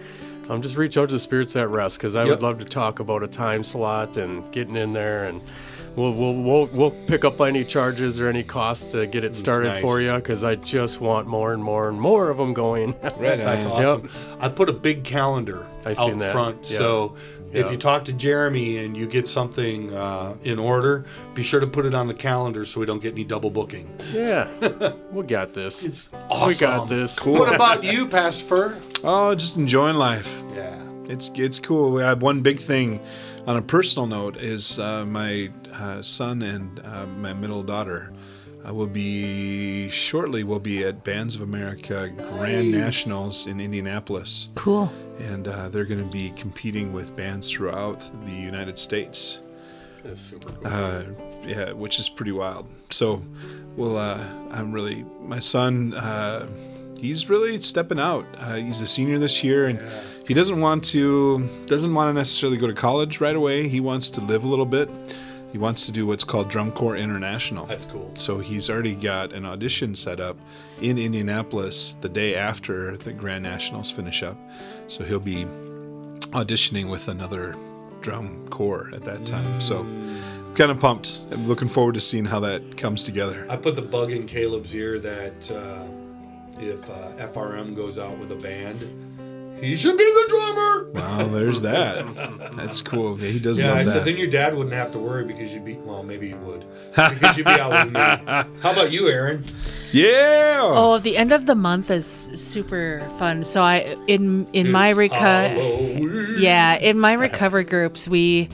[0.49, 2.29] Um, just reach out to the Spirits at Rest because I Yep.
[2.29, 5.41] would love to talk about a time slot and getting in there, and
[5.95, 9.69] we'll we'll we'll, we'll pick up any charges or any costs to get it started
[9.69, 9.81] nice.
[9.81, 12.93] for you because I just want more and more and more of them going.
[13.17, 13.85] Right That's on.
[13.85, 14.09] awesome.
[14.39, 16.33] I put a big calendar I out seen that.
[16.33, 16.65] front.
[17.53, 17.65] Yeah.
[17.65, 21.67] If you talk to Jeremy and you get something uh, in order, be sure to
[21.67, 23.93] put it on the calendar so we don't get any double booking.
[24.11, 24.47] yeah,
[25.11, 25.83] we got this.
[25.83, 26.47] It's awesome.
[26.47, 27.19] We got this.
[27.19, 27.33] Cool.
[27.39, 28.77] What about you, Pastor Fur?
[29.03, 30.41] Oh, just enjoying life.
[30.55, 30.75] Yeah.
[31.09, 31.91] It's it's cool.
[31.91, 32.99] We have one big thing
[33.45, 38.11] on a personal note is uh, my uh, son and uh, my middle daughter
[38.67, 40.43] uh, will be shortly.
[40.43, 42.79] Will be at Bands of America Grand Nice.
[42.81, 44.91] Nationals in Indianapolis, Cool.
[45.19, 49.39] And uh, they're going to be competing with bands throughout the United States.
[50.03, 50.67] It's super cool.
[50.67, 51.03] Uh,
[51.45, 52.67] yeah, which is pretty wild.
[52.89, 53.21] So,
[53.75, 55.93] well, uh, I'm really my son.
[55.93, 56.47] Uh,
[56.97, 58.25] he's really stepping out.
[58.37, 59.79] Uh, he's a senior this year, and
[60.27, 63.67] he doesn't want to doesn't want to necessarily go to college right away.
[63.67, 64.89] He wants to live a little bit.
[65.53, 67.67] He wants to do what's called Drum Corps International.
[67.67, 68.11] That's cool.
[68.15, 70.35] So he's already got an audition set up
[70.81, 74.35] in Indianapolis the day after the Grand Nationals finish up.
[74.87, 75.45] So he'll be
[76.31, 77.55] auditioning with another
[78.01, 79.61] drum corps at that time.
[79.61, 81.25] So I'm kind of pumped.
[81.29, 83.45] I'm looking forward to seeing how that comes together.
[83.47, 85.85] I put the bug in Caleb's ear that uh,
[86.61, 89.12] if uh, FRM goes out with a band,
[89.63, 90.91] he should be the drummer.
[90.91, 92.05] Wow, there's that.
[92.55, 93.19] That's cool.
[93.19, 93.63] Yeah, he does that.
[93.63, 96.03] Yeah, I love said then your dad wouldn't have to worry because you'd be well,
[96.03, 97.99] maybe he would because you'd be out with me.
[97.99, 99.43] How about you, Erin?
[99.91, 100.59] yeah.
[100.61, 103.43] Oh, the end of the month is super fun.
[103.43, 106.35] So I in in my It's reco- Halloween.
[106.39, 108.49] yeah, in my recovery groups, we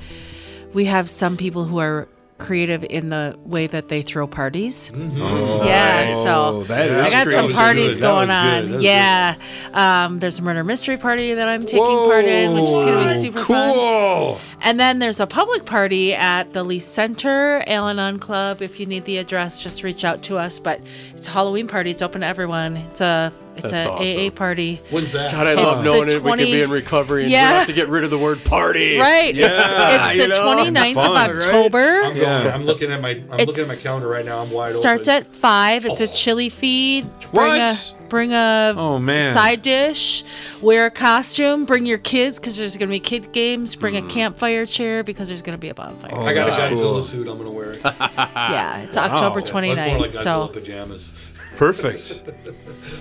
[0.73, 2.07] we have some people who are
[2.39, 4.91] creative in the way that they throw parties.
[4.95, 8.01] Oh, Yeah, so that I got some parties good.
[8.01, 8.81] Going on.
[8.81, 9.35] Yeah.
[9.73, 13.13] Um, there's a murder mystery party that I'm taking part in, which is going to
[13.13, 14.35] be super cool.
[14.35, 14.41] fun.
[14.61, 18.61] And then there's a public party at the Lee Center, Al-Anon Club.
[18.61, 20.59] If you need the address, just reach out to us.
[20.59, 20.81] But
[21.13, 21.91] it's a Halloween party.
[21.91, 22.77] It's open to everyone.
[22.77, 23.31] It's a
[23.63, 24.27] it's That's a awesome.
[24.27, 24.81] AA party.
[24.89, 25.31] When's that?
[25.31, 26.13] God, I It's love the knowing it.
[26.15, 27.49] We 20 could be in recovery and we Yeah.
[27.49, 28.97] have to get rid of the word party.
[28.97, 29.33] Right.
[29.35, 31.45] Yeah, it's it's the know, 29th fun, of right?
[31.45, 31.79] October.
[31.79, 32.53] I'm, going, Yeah.
[32.55, 34.41] I'm looking at my I'm looking at my It's- calendar right now.
[34.41, 35.23] I'm wide Starts open.
[35.23, 35.85] Starts at five.
[35.85, 37.05] It's a chili feed.
[37.33, 37.59] Bring What?
[37.61, 37.77] a
[38.09, 39.21] bring a Oh, man.
[39.35, 40.23] side dish.
[40.61, 41.65] Wear a costume.
[41.65, 43.75] Bring your kids because there's gonna be kid games.
[43.75, 44.05] Bring Hmm.
[44.07, 46.09] a campfire chair because there's gonna be a bonfire.
[46.15, 47.03] Oh, I got a Godzilla cool.
[47.03, 47.27] suit.
[47.27, 49.99] I'm gonna wear yeah, it's October That's more 29th.
[49.99, 51.11] like Godzilla so pajamas.
[51.59, 52.23] Perfect.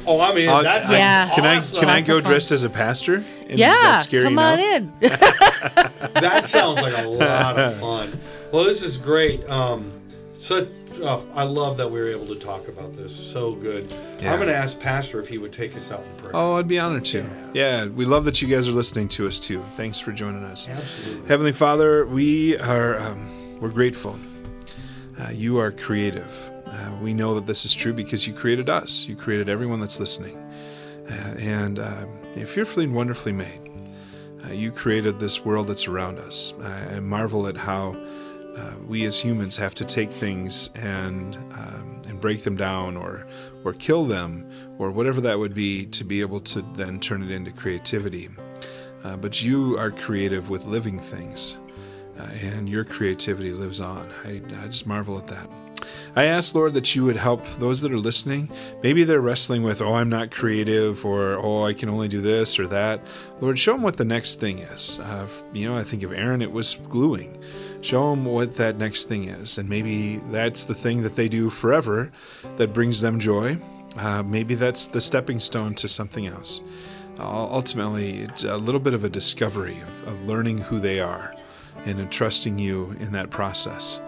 [0.06, 1.34] Oh, I mean, Uh, that's I- Yeah.
[1.34, 1.76] Can awesome.
[1.76, 3.16] I can I Lots of go dressed as a pastor?
[3.16, 4.54] And is yeah, that scary come enough?
[4.54, 4.92] on in.
[5.00, 8.18] that sounds like a lot of fun.
[8.52, 9.46] Well, this is great.
[9.50, 9.92] Um,
[10.32, 10.66] so
[11.02, 13.14] oh, I love that we were able to talk about this.
[13.14, 13.90] So good.
[14.20, 14.32] Yeah.
[14.32, 16.32] I'm going to ask Pastor if he would take us out in prayer.
[16.34, 17.24] Oh, I'd be honored to.
[17.54, 19.62] Yeah, we love that you guys are listening to us too.
[19.76, 20.68] Thanks for joining us.
[20.68, 21.28] Absolutely.
[21.28, 24.18] Heavenly Father, we are um, we're grateful.
[25.20, 26.50] Uh, you are creative.
[26.70, 29.06] Uh, we know that this is true because you created us.
[29.06, 30.36] You created everyone that's listening,
[31.08, 32.06] uh, and uh,
[32.36, 33.70] you're fearfully and wonderfully made.
[34.44, 36.54] Uh, you created this world that's around us.
[36.62, 37.96] I, marvel at how
[38.56, 43.26] uh, we as humans have to take things and um, and break them down or
[43.64, 44.46] or kill them
[44.78, 48.28] or whatever that would be to be able to then turn it into creativity.
[49.04, 51.56] Uh, but you are creative with living things,
[52.42, 54.08] and your creativity lives on.
[54.24, 55.48] I, I just marvel at that.
[56.16, 58.50] I ask, Lord, that you would help those that are listening.
[58.82, 62.58] Maybe they're wrestling with, oh, I'm not creative, or oh, I can only do this
[62.58, 63.00] or that.
[63.40, 64.98] Lord, show them what the next thing is.
[64.98, 67.42] Uh, you know, I think of Erin, it was gluing.
[67.80, 71.48] Show them what that next thing is, and maybe that's the thing that they do
[71.48, 72.10] forever
[72.56, 73.56] that brings them joy.
[73.96, 76.60] Uh, maybe that's the stepping stone to something else.
[77.18, 81.32] Uh, ultimately, it's a little bit of a discovery of, of learning who they are
[81.84, 84.00] and in trusting you in that process.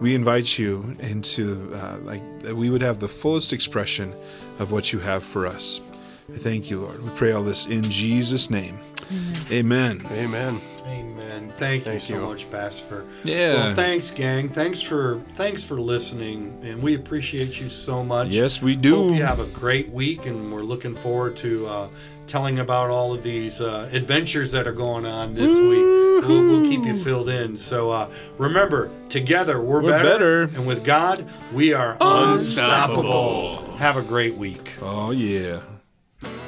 [0.00, 4.14] We invite you into uh, like that we would have the fullest expression
[4.58, 5.80] of what you have for us.
[6.30, 7.02] Thank you, Lord.
[7.02, 8.78] We pray all this in Jesus' name.
[9.50, 10.06] Amen.
[10.12, 10.60] Amen.
[10.86, 11.52] Amen.
[11.58, 12.26] Thank you so you.
[12.26, 13.04] much, Pastor.
[13.24, 13.54] Yeah.
[13.54, 14.48] Well, thanks, gang.
[14.48, 18.28] Thanks for thanks for listening, and we appreciate you so much.
[18.28, 18.94] Yes, we do.
[18.94, 21.88] Hope you have a great week, and we're looking forward to uh,
[22.28, 26.26] telling about all of these uh, adventures that are going on this week.
[26.28, 27.56] We'll, we'll keep you filled in.
[27.56, 30.42] So uh, remember, together we're, We're better.
[30.42, 33.64] and with God we are unstoppable.
[33.76, 34.74] Have a great week.
[34.82, 35.60] Oh yeah.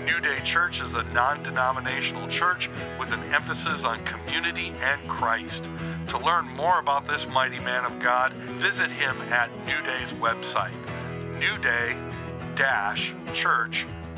[0.04, 5.64] New Day Church is a non denominational church with an emphasis on community and Christ.
[6.08, 10.72] To learn more about this mighty man of God, visit him at New Day's website,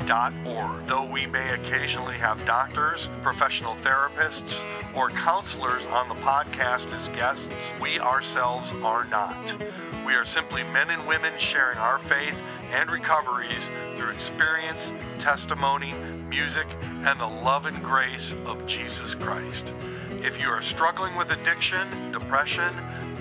[0.07, 4.63] Though we may occasionally have doctors, professional therapists,
[4.95, 9.53] or counselors on the podcast as guests, we ourselves are not.
[10.05, 12.35] We are simply men and women sharing our faith
[12.71, 13.61] and recoveries
[13.97, 14.79] through experience,
[15.19, 15.93] testimony,
[16.29, 19.73] music, and the love and grace of Jesus Christ.
[20.09, 22.73] If you are struggling with addiction, depression,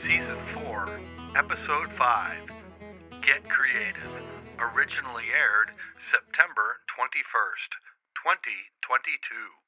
[0.00, 1.00] Season 4,
[1.36, 2.48] Episode 5
[3.20, 4.12] Get Creative.
[4.58, 5.70] Originally aired
[6.10, 7.76] September 21st,
[8.16, 9.61] 2022.